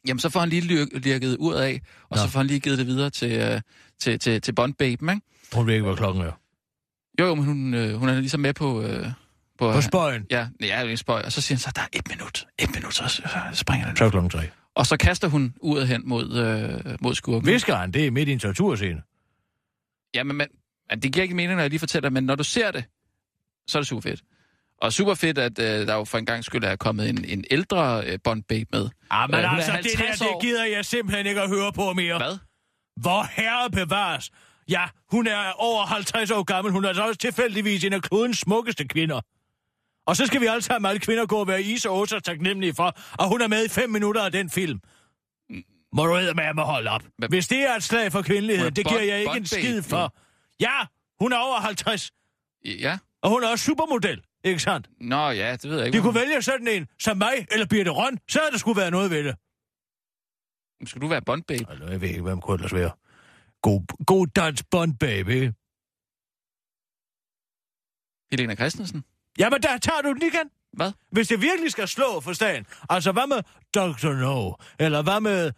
[0.07, 2.23] Jamen, så får han lige lir- lirket uret af, og Nå.
[2.23, 3.61] så får han lige givet det videre til, øh,
[4.01, 5.21] til, til, til Bond Babe, ikke?
[5.53, 6.31] Hun ved ikke, hvad klokken er.
[7.19, 8.81] Jo, jo, men hun, øh, hun er ligesom med på...
[8.81, 9.07] Øh,
[9.59, 10.25] på, På spøjen.
[10.31, 11.21] Ja, ja, det er en spøj.
[11.25, 12.45] Og så siger han så, der er et minut.
[12.59, 13.21] Et minut, så,
[13.53, 13.95] springer den.
[13.95, 14.49] Så er klokken tre.
[14.75, 17.47] Og så kaster hun uret hen mod, øh, mod skurken.
[17.47, 19.01] Visker han, det er midt i en torturscene.
[20.15, 20.41] Ja, men,
[21.03, 22.85] det giver ikke mening, når jeg lige fortæller, men når du ser det,
[23.67, 24.21] så er det super fedt.
[24.81, 27.45] Og super fedt, at øh, der jo for en gang skulle er kommet en, en
[27.51, 28.89] ældre øh, Bond Babe med.
[29.09, 31.73] Ah, men Øh, er altså, det der, 50 det gider jeg simpelthen ikke at høre
[31.73, 32.17] på mere.
[32.17, 32.37] Hvad?
[33.01, 34.31] Hvor herre bevares.
[34.69, 36.73] Ja, hun er over 50 år gammel.
[36.73, 39.21] Hun er altså også tilfældigvis en af klodens smukkeste kvinder.
[40.05, 42.73] Og så skal vi alle sammen, alle kvinder, gå og være is og Åsa taknemmelige
[42.73, 44.79] for, at hun er med i fem minutter af den film.
[45.95, 47.03] Må du med at holde op.
[47.29, 50.15] Hvis det er et slag for kvindelighed, det giver jeg ikke en skid for.
[50.59, 50.85] Ja,
[51.19, 52.11] hun er over 50,
[52.65, 52.97] Ja?
[53.21, 54.89] og hun er også supermodel, ikke sandt?
[55.01, 55.97] Nå ja, det ved jeg ikke.
[55.97, 58.91] De kunne vælge sådan en som mig, eller Birte Røn, så havde der skulle være
[58.91, 59.35] noget ved det.
[60.89, 61.65] Skal du være Bond Babe?
[61.69, 62.91] Altså, jeg ved ikke, hvem kunne ellers være.
[63.61, 65.51] God, god dansk bond, baby.
[68.31, 69.03] Helena Christensen?
[69.39, 70.49] Jamen, der tager du den igen.
[70.73, 70.91] Hvad?
[71.11, 73.37] Hvis det virkelig skal slå for staden, altså hvad med
[73.75, 74.13] Dr.
[74.13, 75.51] No, eller hvad med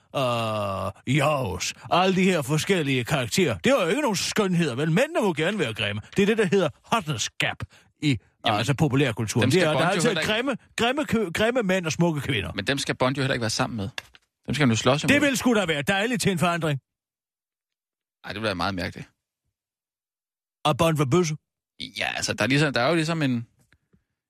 [1.07, 3.57] uh, Jaws, alle de her forskellige karakterer.
[3.57, 4.91] Det er jo ikke nogen skønheder, vel?
[4.91, 6.01] Mændene må gerne være grimme.
[6.17, 7.57] Det er det, der hedder hotness gap
[8.01, 9.41] i Jamen, altså populærkulturen.
[9.43, 12.51] dem Det er, der er altid ikke- grimme, grimme, kø- grimme mænd og smukke kvinder.
[12.53, 13.89] Men dem skal Bond jo heller ikke være sammen med.
[14.47, 15.13] Dem skal han jo slås imod.
[15.13, 16.79] Det vil sgu da være dejligt til en forandring.
[18.23, 19.09] Ej, det vil være meget mærkeligt.
[20.65, 21.35] Og Bond var bøsse.
[21.97, 23.47] Ja, altså, der er, ligesom, der er jo ligesom en,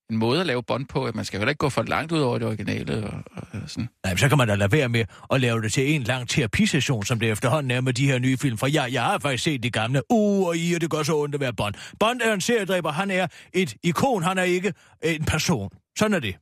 [0.09, 2.19] en måde at lave Bond på, at man skal heller ikke gå for langt ud
[2.19, 3.03] over det originale.
[3.07, 3.89] Og, og, sådan.
[4.03, 7.05] Nej, så kan man da lade være med at lave det til en lang terapisession,
[7.05, 8.57] som det efterhånden er med de her nye film.
[8.57, 10.01] For ja, jeg har faktisk set de gamle.
[10.11, 11.75] Uh, og i, og det gør så ondt at være Bond.
[11.99, 15.69] Bond er en seriedræber, han er et ikon, han er ikke en person.
[15.97, 16.35] Sådan er det.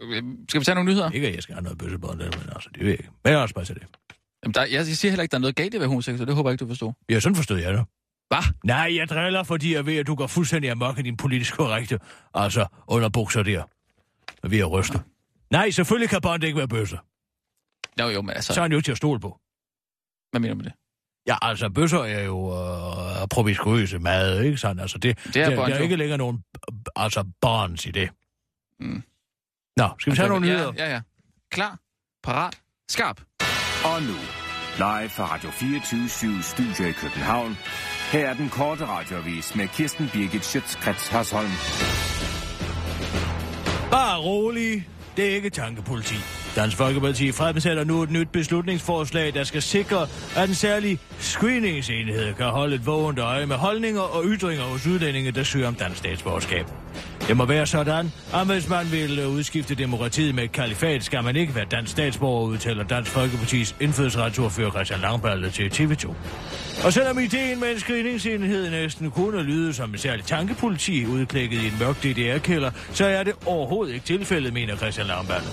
[0.00, 1.10] Øh, Skal vi tage nogle nyheder?
[1.10, 2.24] Ikke, at jeg skal have noget bøssebånd, men
[2.54, 3.10] altså, det ved jeg ikke.
[3.24, 3.82] Men jeg også bare til det.
[4.42, 6.26] Jamen, der, jeg, jeg siger heller ikke, der er noget galt i at være homoseksuel.
[6.26, 6.96] Det håber jeg ikke, du forstår.
[7.10, 7.84] Ja, sådan forstod jeg det.
[8.28, 8.54] Hvad?
[8.64, 11.98] Nej, jeg driller, fordi jeg ved, at du går fuldstændig amok i din politisk korrekte,
[12.34, 13.62] altså under bukser der.
[14.48, 15.02] Vi er ryste.
[15.50, 16.98] Nej, selvfølgelig kan bånd ikke være bøsser.
[18.00, 18.54] Jo, jo, men altså...
[18.54, 19.38] Så er han jo til at stole på.
[20.30, 20.72] Hvad mener du med det?
[21.26, 22.50] Ja, altså, bøsser er jo
[23.22, 24.78] øh, promiskuøse mad, ikke sådan?
[24.78, 25.82] Altså, det, Det er der, der er Jo.
[25.82, 26.44] ikke længere nogen
[26.96, 28.10] altså, bonds i det.
[28.80, 29.02] Mm.
[29.76, 30.72] Nå, skal vi tage nogle nyheder?
[30.76, 31.00] Ja, ja, ja.
[31.50, 31.78] Klar,
[32.22, 33.20] parat, skarp.
[33.84, 34.14] Og nu,
[34.76, 37.56] live fra Radio 24 Studio i København.
[38.12, 41.50] Her er den korte radiovis med Kirsten Birgit Schøtzgrads Hasholm.
[43.90, 44.88] Bare rolig.
[45.16, 46.14] Det er ikke tankepoliti.
[46.56, 50.06] Dansk Folkeparti fremsætter nu et nyt beslutningsforslag, der skal sikre,
[50.36, 55.30] at en særlig screeningsenhed kan holde et vågent øje med holdninger og ytringer hos udlændinge,
[55.32, 56.66] der søger om dansk statsborgerskab.
[57.28, 61.24] Det må være sådan, at hvis man vil øh, udskifte demokratiet med et kalifat, skal
[61.24, 66.14] man ikke være dansk statsborger, udtaler Dansk Folkepartis indfødsretsordfører Christian Langballe til TV2.
[66.84, 71.66] Og selvom ideen med en screeningsenhed næsten kunne lyde som en særlig tankepoliti udklækket i
[71.66, 75.46] en mørk DDR-kælder, så er det overhovedet ikke tilfældet, mener Christian Langballe.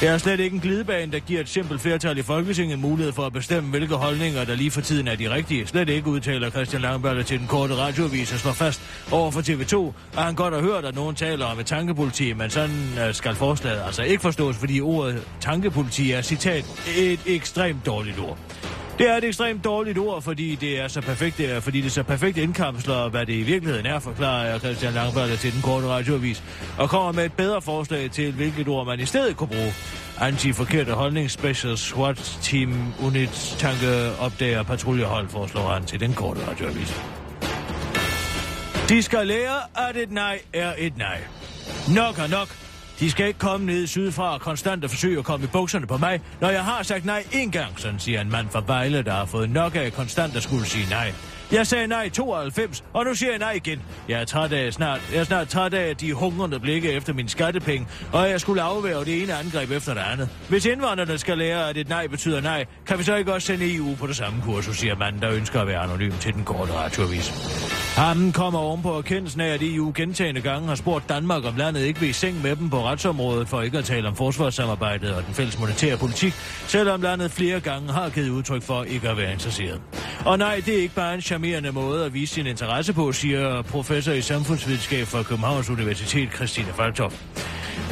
[0.00, 3.26] Det er slet ikke en glidebane, der giver et simpelt flertal i Folketinget mulighed for
[3.26, 5.66] at bestemme, hvilke holdninger, der lige for tiden er de rigtige.
[5.66, 8.82] Slet ikke udtaler Christian Langballe til den korte radioavis og slår fast
[9.12, 12.50] over for TV2, at han godt har hørt, at nogen taler om et tankepoliti, men
[12.50, 16.64] sådan øh, skal forslaget altså ikke forstås, fordi ordet tankepoliti er, citat,
[16.96, 18.38] et ekstremt dårligt ord.
[18.98, 21.92] Det er et ekstremt dårligt ord, fordi det er så perfekt, det er, fordi det
[21.92, 26.42] så perfekt indkapsler, hvad det i virkeligheden er, forklarer Christian Langballe til den korte radioavis,
[26.78, 29.72] og kommer med et bedre forslag til, hvilket ord man i stedet kunne bruge.
[30.20, 37.23] Anti-forkerte holdning, Special SWAT Team Unit Tanke opdager patruljehold, foreslår han til den korte radioavis.
[38.88, 41.20] De skal lære, at et nej er et nej.
[41.94, 42.48] Nok er nok.
[43.00, 45.96] De skal ikke komme ned sydfra og konstant og forsøge at komme i bukserne på
[45.96, 49.12] mig, når jeg har sagt nej en gang, sådan siger en mand fra Vejle, der
[49.12, 51.12] har fået nok af konstant at skulle sige nej.
[51.52, 53.82] Jeg sagde nej i 92, og nu siger jeg nej igen.
[54.08, 55.00] Jeg er træt af snart.
[55.12, 59.04] Jeg er snart træt af de hungrende blikke efter min skattepenge, og jeg skulle afvære
[59.04, 60.28] det ene angreb efter det andet.
[60.48, 63.76] Hvis indvandrerne skal lære, at et nej betyder nej, kan vi så ikke også sende
[63.76, 66.72] EU på det samme kursus, siger manden, der ønsker at være anonym til den korte
[66.72, 67.32] radioavis.
[67.96, 72.00] Hammen kommer ovenpå erkendelsen af, at EU gentagende gange har spurgt Danmark, om landet ikke
[72.00, 75.34] vil i seng med dem på retsområdet, for ikke at tale om forsvarssamarbejdet og den
[75.34, 76.32] fælles monetære politik,
[76.66, 79.80] selvom landet flere gange har givet udtryk for ikke at være interesseret.
[80.24, 83.62] Og nej, det er ikke bare en charmerende måde at vise sin interesse på, siger
[83.62, 87.22] professor i samfundsvidenskab fra Københavns Universitet, Christine Faltoff.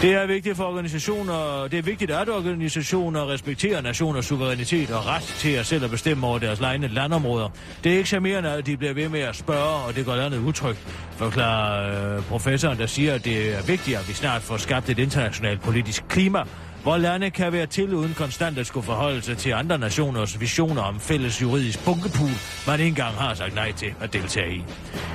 [0.02, 5.22] Det er vigtigt for organisationer, det er vigtigt, at organisationer respekterer nationers suverænitet og ret
[5.22, 7.48] til at selv at bestemme over deres egne landområder.
[7.84, 10.38] Det er ikke charmerende, at de bliver ved med at spørge, og det går landet
[10.38, 10.78] utrygt,
[11.16, 14.98] forklarer øh, professoren, der siger, at det er vigtigt, at vi snart får skabt et
[14.98, 16.42] internationalt politisk klima,
[16.82, 20.82] hvor lande kan være til uden konstant at skulle forholde sig til andre nationers visioner
[20.82, 22.30] om fælles juridisk bunkepul,
[22.66, 24.64] man ikke engang har sagt nej til at deltage i.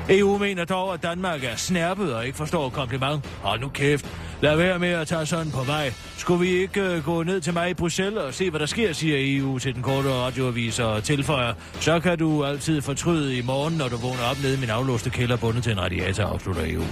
[0.10, 3.26] EU mener dog, at Danmark er snærpet og ikke forstår kompliment.
[3.42, 4.06] Hold nu kæft.
[4.42, 5.94] Lad være med at tage sådan på vej.
[6.18, 8.94] Skulle vi ikke øh, gå ned til mig i Bruxelles og se, hvad der sker,
[8.94, 11.54] siger EU til den korte radioavis og tilføjer.
[11.80, 15.10] Så kan du altid fortryde i morgen, når du vågner op nede i min aflåste
[15.10, 16.84] kælder bundet til en radiator, afslutter EU.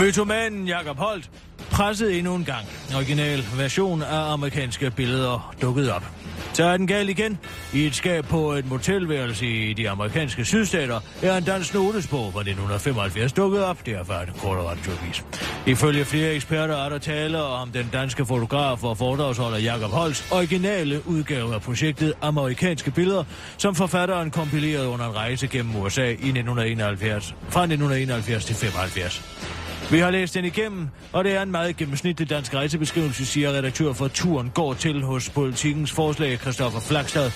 [0.00, 1.30] Mytomanen Jakob Holt
[1.72, 2.66] presset endnu en gang.
[2.96, 6.04] Original version af amerikanske billeder dukkede op.
[6.52, 7.38] Så er den gal igen.
[7.72, 12.40] I et skab på et motelværelse i de amerikanske sydstater er en dansk notesbog fra
[12.40, 15.24] 1975 dukket op, derfor er den korte radiovis.
[15.66, 21.08] Ifølge flere eksperter er der tale om den danske fotograf og foredragsholder Jakob Holts originale
[21.08, 23.24] udgave af projektet Amerikanske Billeder,
[23.56, 29.61] som forfatteren kompilerede under en rejse gennem USA i 1971, fra 1971 til 75.
[29.92, 33.92] Vi har læst den igennem, og det er en meget gennemsnitlig dansk rejsebeskrivelse, siger redaktør
[33.92, 37.30] for Turen går til hos politikens forslag, Christoffer Flakstad.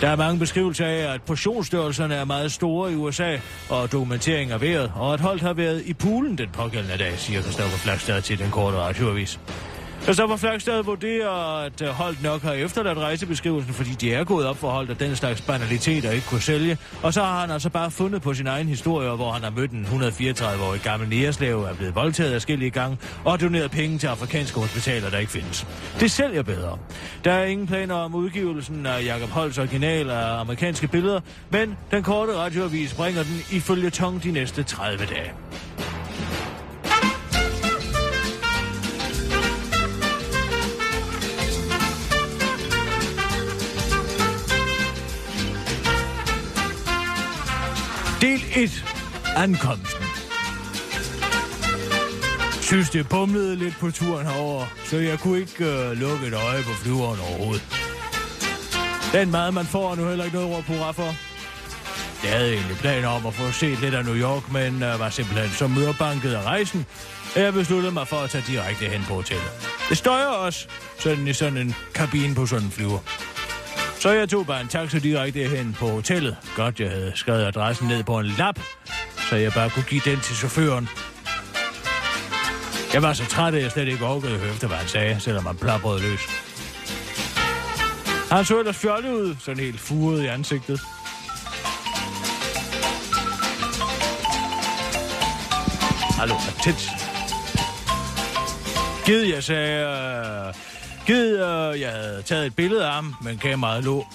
[0.00, 3.36] Der er mange beskrivelser af, at portionsstørrelserne er meget store i USA,
[3.68, 7.42] og dokumentering af vejret, og at Holt har været i poolen den pågældende dag, siger
[7.42, 9.40] Christoffer Flakstad til den korte radioavis.
[10.02, 14.70] Christoffer Flagstad vurderer, at Holt nok har efterladt rejsebeskrivelsen, fordi de er gået op for
[14.70, 16.78] Holt, at den slags banaliteter ikke kunne sælge.
[17.02, 19.70] Og så har han altså bare fundet på sin egen historie, hvor han har mødt
[19.70, 25.10] en 134-årig gammel næreslave, er blevet voldtaget afskillige gange, og doneret penge til afrikanske hospitaler,
[25.10, 25.66] der ikke findes.
[26.00, 26.78] Det sælger bedre.
[27.24, 32.02] Der er ingen planer om udgivelsen af Jakob Holts original af amerikanske billeder, men den
[32.02, 35.32] korte radioavis bringer den ifølge tong de næste 30 dage.
[48.22, 48.84] Del 1.
[49.36, 50.04] Ankomsten.
[52.62, 56.62] synes, det bumlede lidt på turen herover, så jeg kunne ikke øh, lukke et øje
[56.62, 57.64] på flyveren overhovedet.
[59.12, 61.14] Den mad, man får, er nu heller ikke noget råd på for.
[62.24, 65.10] Jeg havde egentlig planer om at få set lidt af New York, men øh, var
[65.10, 66.86] simpelthen så mørbanket af rejsen,
[67.36, 69.52] at jeg besluttede mig for at tage direkte hen på hotellet.
[69.88, 70.66] Det støjer også
[70.98, 72.98] sådan i sådan en kabine på sådan en flyver.
[74.02, 76.36] Så jeg tog bare en taxa direkte hen på hotellet.
[76.56, 78.60] Godt, jeg havde skrevet adressen ned på en lap,
[79.30, 80.88] så jeg bare kunne give den til chaufføren.
[82.92, 85.20] Jeg var så træt, at jeg slet ikke orkede at høre efter, hvad han sagde,
[85.20, 86.20] selvom han plaprede løs.
[88.30, 90.80] Han så ellers fjollet ud, sådan helt furet i ansigtet.
[96.18, 96.34] Hallo,
[96.64, 96.88] tæt.
[99.06, 99.86] Gid, jeg sagde...
[100.48, 100.71] Øh,
[101.06, 104.06] gid, øh, jeg havde taget et billede af ham, men kameraet lå.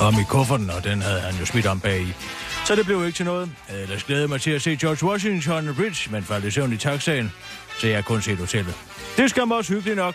[0.00, 2.14] Om i kufferten, og den havde han jo smidt om bag i.
[2.66, 3.50] Så det blev ikke til noget.
[3.68, 6.76] Jeg ellers glædet mig til at se George Washington Bridge, men faldt i søvn i
[6.76, 7.32] taxaen,
[7.80, 8.74] så jeg kun set hotellet.
[9.16, 10.14] Det skal mig også hyggeligt nok.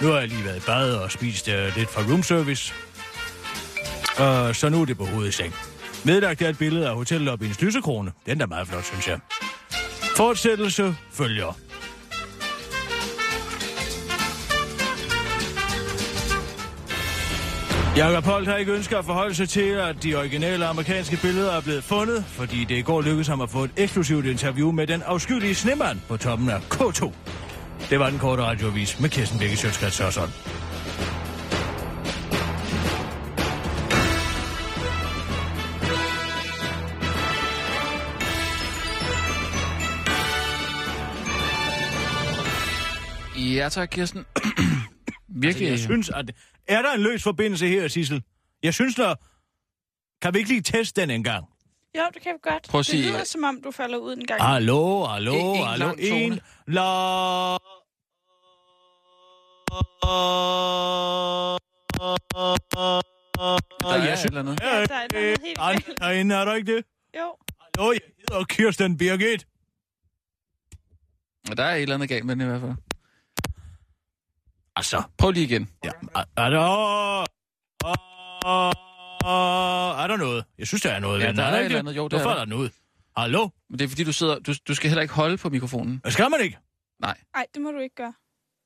[0.00, 2.74] Nu har jeg lige været i bad og spist uh, lidt fra room service.
[4.16, 5.54] Og så nu er det på hovedet i seng.
[6.04, 8.12] Medlagt er et billede af hotellet op i en lysekrone.
[8.26, 9.18] Den er meget flot, synes jeg.
[10.16, 11.58] Fortsættelse følger.
[17.96, 21.60] Jakob Holt har ikke ønsket at forholde sig til, at de originale amerikanske billeder er
[21.60, 25.02] blevet fundet, fordi det i går lykkedes ham at få et eksklusivt interview med den
[25.02, 27.10] afskyelige snemand på toppen af K2.
[27.90, 30.00] Det var den korte radioavis med Kirsten Birke Sjøtskrets
[43.62, 44.24] Ja, tak, Kirsten.
[45.44, 45.44] Virkelig.
[45.46, 46.30] Altså, jeg synes, at...
[46.68, 48.22] Er der en løs forbindelse her, Sissel?
[48.62, 49.14] Jeg synes, der...
[50.22, 51.44] Kan vi ikke lige teste den en gang?
[51.98, 52.62] Jo, det kan vi godt.
[52.68, 54.42] Prøv at sige- Det lyder, som om du falder ud en gang.
[54.42, 55.94] Hallo, hallo, En- en hallo.
[55.98, 56.40] En...
[56.66, 56.82] La...
[63.80, 64.60] Der er jeg synes, eller andet.
[64.62, 65.98] Ja, der er et eller andet helt galt.
[66.00, 66.84] Derinde er der ikke det?
[67.18, 67.36] Jo,
[67.78, 68.00] Hallo, jeg
[68.30, 69.46] hedder Kirsten Birgit.
[71.56, 72.72] Der er et eller andet galt med den i hvert fald.
[74.76, 75.68] Altså, Prøv lige igen.
[75.84, 75.90] ja.
[76.16, 77.22] Er, er der...
[80.02, 80.44] Er der noget?
[80.58, 81.20] Jeg synes, der er noget.
[81.20, 81.36] Ja, ven.
[81.36, 81.96] der er der et ikke andet.
[81.96, 82.44] Jo, det Hvorfor er er der.
[82.44, 82.72] der noget?
[83.16, 83.48] Hallo?
[83.70, 84.38] Men det er fordi, du sidder...
[84.38, 85.98] Du, du skal heller ikke holde på mikrofonen.
[86.02, 86.58] Hvad skal man ikke?
[87.00, 88.14] Nej, nej, det må du ikke gøre.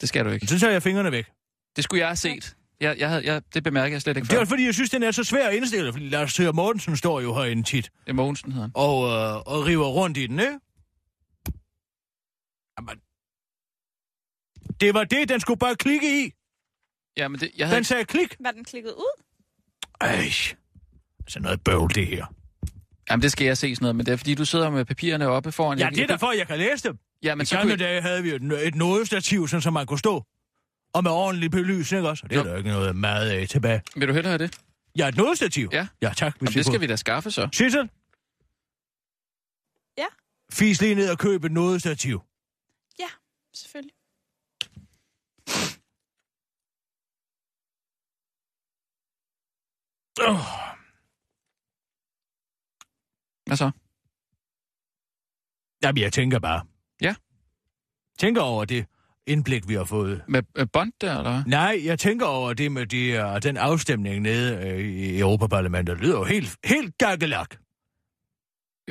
[0.00, 0.46] det skal du ikke.
[0.46, 1.26] Så tager jeg fingrene væk.
[1.76, 2.56] Det skulle jeg have set.
[2.80, 4.44] Jeg, jeg havde, jeg, det bemærker jeg slet ikke Det er før.
[4.44, 7.34] fordi, jeg synes, den er så svær at indstille, fordi Lars Søger Mortensen står jo
[7.34, 8.72] herinde tit Det er Mogensen, hedder han.
[8.74, 10.58] og, øh, og river rundt i den, ikke?
[12.78, 13.00] Jamen,
[14.80, 16.32] det var det, den skulle bare klikke i.
[17.16, 17.76] Ja, men det, jeg havde...
[17.76, 18.36] Den sagde klik.
[18.40, 19.22] Var den klikket ud?
[20.00, 20.30] Ej,
[21.20, 22.26] altså noget bøvl, det her.
[23.10, 25.28] Jamen, det skal jeg se sådan noget, men det er fordi, du sidder med papirerne
[25.28, 25.78] oppe foran.
[25.78, 26.98] Ja, Jeg- det er derfor, jeg kan læse dem.
[27.22, 27.84] Ja, men I så gamle kunne...
[27.84, 30.24] dage havde vi jo et, et nådestativ, sådan, så man kunne stå.
[30.92, 32.24] Og med ordentlig belys, ikke også?
[32.24, 32.48] Og det er Jo.
[32.50, 33.82] der ikke noget meget af tilbage.
[33.96, 34.58] Vil du hellere have det?
[34.98, 35.68] Ja, et nådestativ?
[35.72, 35.86] Ja.
[36.02, 36.36] Ja, tak.
[36.40, 37.48] Jamen, det skal vi da skaffe så.
[37.52, 37.90] Sissel?
[39.98, 40.04] Ja.
[40.52, 42.22] Fis lige ned og køb et nådestativ.
[42.98, 43.08] Ja,
[43.54, 43.92] selvfølgelig.
[50.20, 50.36] Oh.
[53.46, 53.70] Hvad så?
[55.82, 56.66] Jamen, jeg tænker bare.
[57.00, 57.14] Ja.
[58.18, 58.86] Tænker over det
[59.26, 60.22] indblik, vi har fået.
[60.28, 61.44] Med øh, bånd der, eller?
[61.46, 65.96] Nej, jeg tænker over det med de, uh, den afstemning nede uh, i Europaparlamentet.
[65.96, 67.56] Det lyder jo helt, helt gakkelak.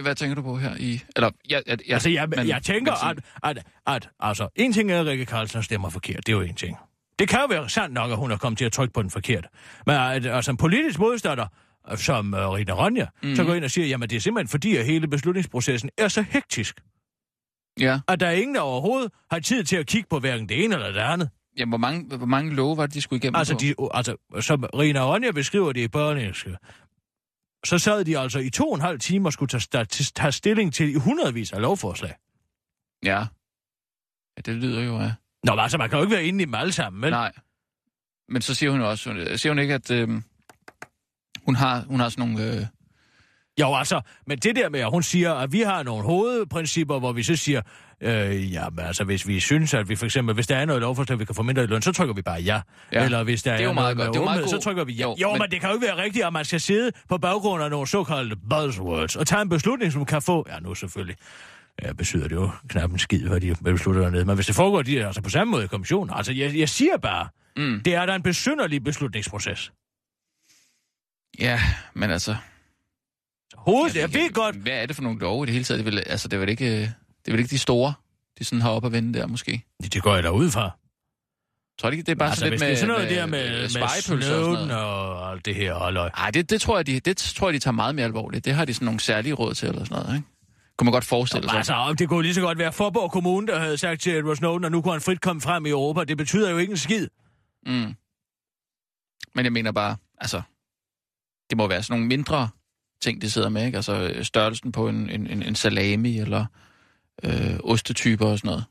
[0.01, 1.01] Hvad tænker du på her i...
[1.15, 4.91] Eller, ja, ja, ja, Altså, jeg, men- jeg tænker, at, at, at, altså, en ting
[4.91, 6.17] er, at Rikke Carlsen stemmer forkert.
[6.27, 6.77] Det er jo en ting.
[7.19, 9.09] Det kan jo være sandt nok, at hun er kommet til at trykke på den
[9.09, 9.47] forkerte.
[9.85, 11.47] Men at, altså, en politisk modstander,
[11.95, 13.27] som uh, Rita Ronja, mm.
[13.27, 13.35] Mhm.
[13.35, 16.21] så går ind og siger, jamen det er simpelthen fordi, at hele beslutningsprocessen er så
[16.29, 16.81] hektisk,
[17.79, 17.99] Ja.
[18.07, 20.75] at der er ingen, der overhovedet har tid til at kigge på hverken det ene
[20.75, 21.29] eller det andet.
[21.57, 23.59] Jamen, hvor mange, hvor mange love var det, de skulle igennem Altså, på?
[23.59, 26.57] de, altså, som Rina Ronja beskriver det i Berlingske,
[27.65, 29.85] så sad de altså i to og en halv time og skulle tage,
[30.15, 32.15] tage, stilling til i hundredvis af lovforslag.
[33.03, 33.19] Ja.
[34.37, 35.13] Ja, det lyder jo af...
[35.43, 37.11] Nå, men altså, man kan jo ikke være inde i dem alle sammen, vel?
[37.11, 37.31] Nej.
[38.29, 39.09] Men så siger hun også...
[39.13, 40.09] hun- Siger hun ikke, at øh,
[41.45, 42.53] hun, har, hun har sådan nogle...
[42.59, 42.65] Øh,
[43.59, 47.11] Jo, altså, men det der med, at hun siger, at vi har nogle hovedprincipper, hvor
[47.11, 47.61] vi så siger,
[48.01, 50.81] øh, ja, men altså, hvis vi synes, at vi for eksempel, hvis der er noget
[50.81, 52.61] lovforslag, vi kan få mindre i løn, så trykker vi bare ja.
[52.91, 53.05] Ja.
[53.05, 54.15] Eller hvis der Det er jo er meget noget godt.
[54.15, 55.01] Jo med åbenhed, god- så trykker vi ja.
[55.03, 55.33] Jo, Jo, jo men...
[55.33, 57.69] men- men det kan jo ikke være rigtigt, at man skal sidde på baggrund af
[57.69, 61.15] nogle såkaldte buzzwords og tage en beslutning, som kan få, ja, nu selvfølgelig,
[61.83, 64.25] Ja, betyder det jo knap en skid, hvad de beslutter dernede.
[64.25, 66.97] Men hvis det foregår de, altså på samme måde i kommissionen, altså jeg, jeg siger
[66.97, 67.27] bare,
[67.57, 69.71] mm, det er da en besynderlig beslutningsproces.
[71.39, 71.59] ja,
[71.93, 72.35] men altså...
[73.57, 74.55] Hovedet, jeg ved godt.
[74.55, 75.85] Hvad er det for nogle love i det hele taget?
[75.85, 76.87] Det er vel, altså, det er vel ikke, øh, det
[77.27, 77.93] er vel ikke de store,
[78.39, 79.65] de sådan har op at vende der, måske?
[79.93, 80.71] Det går jeg da ud fra.
[81.79, 83.25] Tror ikke, det er bare altså, sådan lidt det med, er sådan noget med, der
[83.25, 84.83] med, med med spejepølser og sådan Snowden noget?
[84.83, 86.09] og alt det her halløj.
[86.17, 88.45] Nej, det, det, tror jeg, de, det tror jeg, de tager meget mere alvorligt.
[88.45, 90.27] Det har de sådan nogle særlige råd til, eller sådan noget, ikke?
[90.77, 91.57] Kunne man godt forestille sig.
[91.57, 94.65] Altså, det kunne lige så godt være Forborg Kommune, der havde sagt til Edward Snowden,
[94.65, 96.03] at nu kunne han frit komme frem i Europa.
[96.03, 97.07] Det betyder jo ikke en skid.
[97.65, 97.95] Mm.
[99.35, 100.41] Men jeg mener bare, altså,
[101.49, 102.49] det må være sådan nogle mindre
[103.01, 103.75] ting, de sidder med, ikke?
[103.75, 106.45] Altså øh, størrelsen på en, en, en, salami, eller
[107.23, 108.65] øh, ostetyper og sådan noget.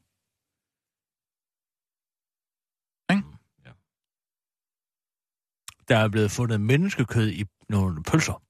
[5.88, 8.42] Der er blevet fundet menneskekød i nogle pølser.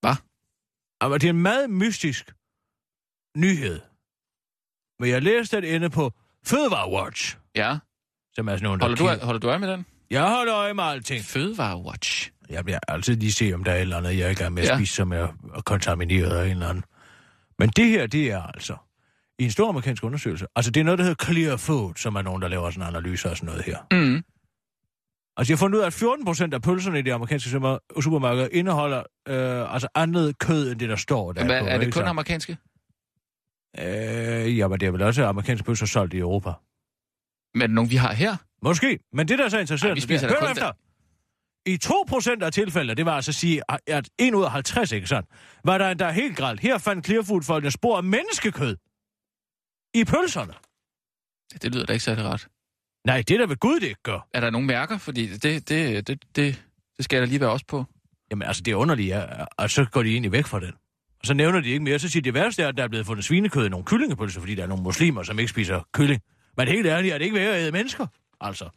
[0.00, 0.16] Hvad?
[1.00, 2.34] Altså, det er en meget mystisk
[3.36, 3.80] nyhed.
[4.98, 6.12] Men jeg læste den inde på
[6.46, 7.78] Fødevarewatch, Ja.
[8.32, 9.86] som er sådan nogle, der Holder du, holder du øje med den?
[10.10, 11.24] Jeg holder øje med alting.
[11.24, 12.30] Fødevarewatch.
[12.50, 14.54] Jeg bliver altid lige se, om der er et eller andet, jeg er i gang
[14.54, 14.76] med at Ja.
[14.76, 15.28] spise, som er
[15.64, 16.84] kontamineret af en eller anden.
[17.58, 18.76] Men det her, det er altså
[19.38, 20.46] i en stor amerikansk undersøgelse.
[20.56, 23.30] Altså, det er noget, der hedder Clear Food, som er nogen, der laver sådan analyser
[23.30, 23.78] og sådan noget her.
[23.92, 24.22] Mm.
[25.36, 28.00] Altså, jeg har fundet ud af, at 14 procent af pølserne i de amerikanske super-
[28.00, 31.44] supermarkeder indeholder øh, altså andet kød, end det, der står der.
[31.44, 32.06] Hvad, på, er det kun så?
[32.08, 32.56] amerikanske?
[33.80, 36.52] Øh, ja, men det er vel også amerikanske pølser solgt i Europa.
[37.54, 38.36] Men er det nogen, vi har her?
[38.62, 40.72] Måske, men det der er så interessant, Ej, vi spiser det da kun efter.
[41.66, 45.06] I 2% af tilfældene, det var altså at sige, at 1 ud af 50, ikke
[45.06, 45.28] sandt,
[45.64, 46.60] var der endda helt gralt.
[46.60, 48.76] Her fandt Clearfood-folkene spor af menneskekød
[49.94, 50.54] i pølserne.
[51.62, 52.48] Det lyder da ikke særlig ret.
[53.06, 54.28] Nej, det er da ved Gud, det ikke gør.
[54.34, 54.98] Er der nogen mærker?
[54.98, 56.64] Fordi det, det, det, det,
[56.96, 57.84] det skal jeg da lige være også på.
[58.30, 59.24] Jamen altså, det er underligt, ja.
[59.56, 60.72] og så går de egentlig væk fra den.
[61.20, 61.98] Og så nævner de ikke mere.
[61.98, 64.40] Så siger de, det værste er, at der er blevet fundet svinekød i nogle kyllingepølser,
[64.40, 66.22] fordi der er nogle muslimer, som ikke spiser kylling.
[66.56, 68.06] Men helt ærligt, er det ikke værd at æde mennesker?
[68.40, 68.68] Altså.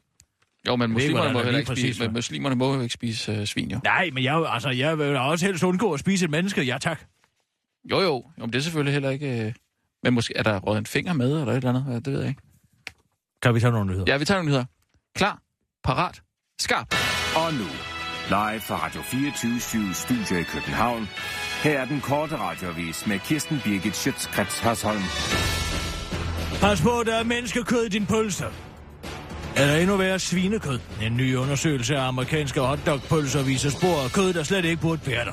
[0.68, 3.46] Jo, men muslimerne må, heller ikke præcis spise, men muslimerne må jo ikke spise øh,
[3.46, 3.80] svin, jo.
[3.84, 6.32] Nej, men jeg, er jo- altså, jeg vil da også helst undgå at spise et
[6.32, 6.64] menneske.
[6.64, 7.00] Ja, tak.
[7.92, 8.04] Jo, jo.
[8.08, 9.46] jo men det er selvfølgelig heller ikke...
[9.46, 9.54] Øh...
[10.04, 11.86] Men måske er der røget en finger med, eller et eller andet?
[11.90, 12.42] Ja, det ved jeg ikke.
[13.42, 14.06] Kan vi tage nogle nyheder?
[14.08, 14.66] Ja, vi tager nogle nyheder.
[15.16, 15.40] Klar,
[15.84, 16.22] parat,
[16.60, 16.96] skarp.
[17.36, 17.68] Og nu,
[18.30, 21.08] live fra Radio 24 Studio i København.
[21.64, 25.02] Her er den korte radiovis med Kirsten Birgit Schøtzgrads Hasholm.
[26.62, 28.46] Pas på, der er menneskekød i din pølse.
[29.60, 30.80] Eller endnu værre svinekød.
[31.04, 35.26] En ny undersøgelse af amerikanske hotdogpølser viser spor af kød, der slet ikke burde være
[35.26, 35.32] der.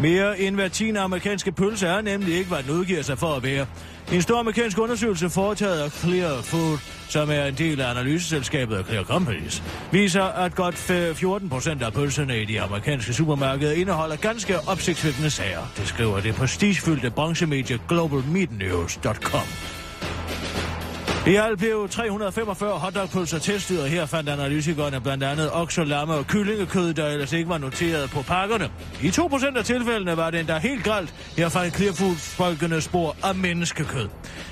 [0.00, 3.42] Mere end hver tiende amerikanske pølse er nemlig ikke, hvad den udgiver sig for at
[3.42, 3.66] være.
[4.12, 9.04] En stor amerikansk undersøgelse foretaget af Clear Food, som er en del af analyseselskabet Clear
[9.04, 9.62] Companies,
[9.92, 15.72] viser, at godt 14 procent af pølserne i de amerikanske supermarkeder indeholder ganske opsigtsvækkende sager.
[15.76, 19.81] Det skriver det prestigefyldte branchemedie globalmeatnews.com.
[21.26, 26.26] I alt blev 345 hotdogpølser testet, og her fandt analytikerne blandt andet okse, lamme og
[26.26, 28.70] kyllingekød, der ellers ikke var noteret på pakkerne.
[29.02, 31.14] I 2% af tilfældene var det endda helt galt.
[31.36, 34.08] Her fandt Clearfood-folkene spor af menneskekød.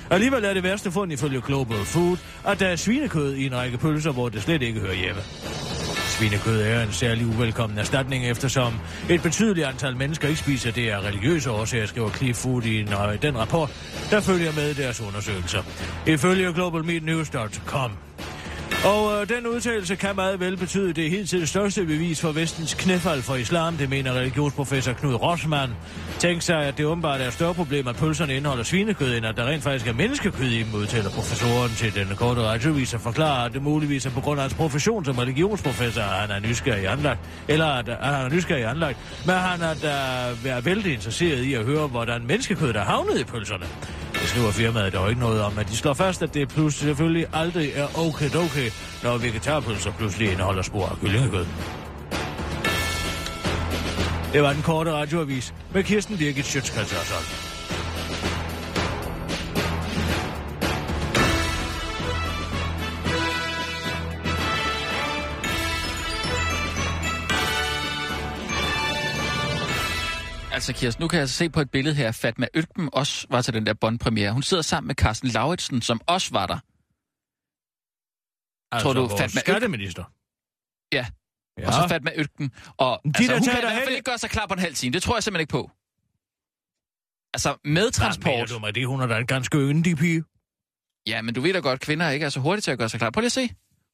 [0.09, 2.17] Alligevel er det værste fund ifølge Global Food,
[2.47, 5.21] at der er svinekød i en række pølser, hvor det slet ikke hører hjemme.
[6.21, 8.73] Svinekød er en særlig uvelkommen erstatning, eftersom
[9.09, 12.83] et betydeligt antal mennesker ikke spiser det af religiøse årsager, skriver Cliff Food i
[13.21, 13.69] den rapport,
[14.09, 15.63] der følger med deres undersøgelser.
[16.07, 18.10] Ifølge globalmeatnews.com.
[18.85, 23.21] Og øh, den udtalelse kan meget vel betyde det hidtil største bevis for vestens knæfald
[23.21, 25.73] for islam, det mener religionsprofessor Knud Rossmann.
[26.19, 29.37] Tænk sig, at det åbenbart er et større problem, at pølserne indeholder svinekød, end at
[29.37, 33.45] der rent faktisk er menneskekød i dem, udtaler professoren til den korte radiovis og forklarer,
[33.45, 36.87] at det muligvis er på grund af hans profession som religionsprofessor, at han er nysgerrig
[36.87, 39.95] anlagt, eller at, at han er nysgerrig anlagt, men han er da
[40.43, 43.65] være øh, vældig interesseret i at høre, hvordan menneskekød er havnet i pølserne.
[44.13, 47.27] Det skriver firmaet dog ikke noget om, at de slår fast, at det pludselig selvfølgelig
[47.33, 48.69] aldrig er okay okay,
[49.03, 51.45] når vegetarpølser pludselig indeholder spor af kyllingekød.
[54.33, 57.50] Det var den korte radioavis med Kirsten Birgit Schøtzgrads
[70.61, 73.27] Altså, Kirsten, nu kan jeg altså se på et billede her, at Fatma Ølken også
[73.29, 74.31] var til den der Bond-premiere.
[74.31, 76.59] Hun sidder sammen med Carsten Lauritsen, som også var der.
[78.71, 80.03] Altså, Tror du, Fatma skatteminister?
[80.93, 81.05] Ja.
[81.57, 81.67] Ja.
[81.67, 82.51] Og så Fatma Ølken.
[82.77, 84.59] Og De, altså, der hun kan i hvert fald ikke gøre sig klar på en
[84.59, 84.93] halv time.
[84.93, 85.71] Det tror jeg simpelthen ikke på.
[87.33, 88.23] Altså, med Transport.
[88.23, 88.49] transport.
[88.49, 88.87] du mig det?
[88.87, 90.23] Hun er da en ganske yndig pige.
[91.07, 92.99] Ja, men du ved da godt, kvinder ikke er så hurtige til at gøre sig
[92.99, 93.09] klar.
[93.09, 93.49] Prøv lige at se.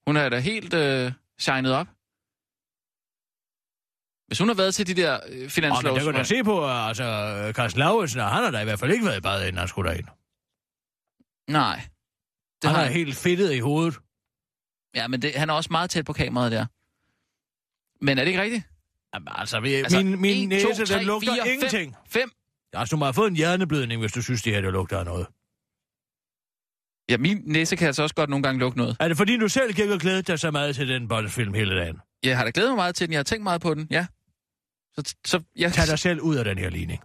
[0.07, 1.87] Hun er da helt øh, shined op.
[4.27, 5.99] Hvis hun har været til de der øh, Og men finanslovs...
[6.03, 7.03] der kan da se på, altså,
[7.55, 9.67] Carsten Lauritsen, og han har da i hvert fald ikke været i bad, inden han
[9.67, 10.07] skulle derind.
[11.49, 11.81] Nej.
[12.61, 13.99] Det Han har er helt fedtet i hovedet.
[14.95, 16.65] Ja, men det, han er også meget tæt på kameraet der.
[18.05, 18.63] Men er det ikke rigtigt?
[19.13, 21.51] Jamen, altså, vi, Altså, min, min en, næse, to, tre, den lugter fire, fem.
[21.53, 21.95] ingenting.
[22.09, 22.31] Fem.
[22.73, 25.05] Altså, du må have fået en hjerneblødning, hvis du synes, det her det lugter af
[25.05, 25.27] noget.
[27.09, 28.97] Ja, min næse kan altså også godt nogle gange lugte noget.
[28.99, 31.79] Er det fordi, du selv gik og glædede dig så meget til den Bond-film hele
[31.79, 31.99] dagen?
[32.23, 33.13] Jeg har da glædet mig meget til den.
[33.13, 34.05] Jeg har tænkt meget på den, ja.
[34.97, 36.99] Så, så jeg, Tag dig selv ud af den her ligning.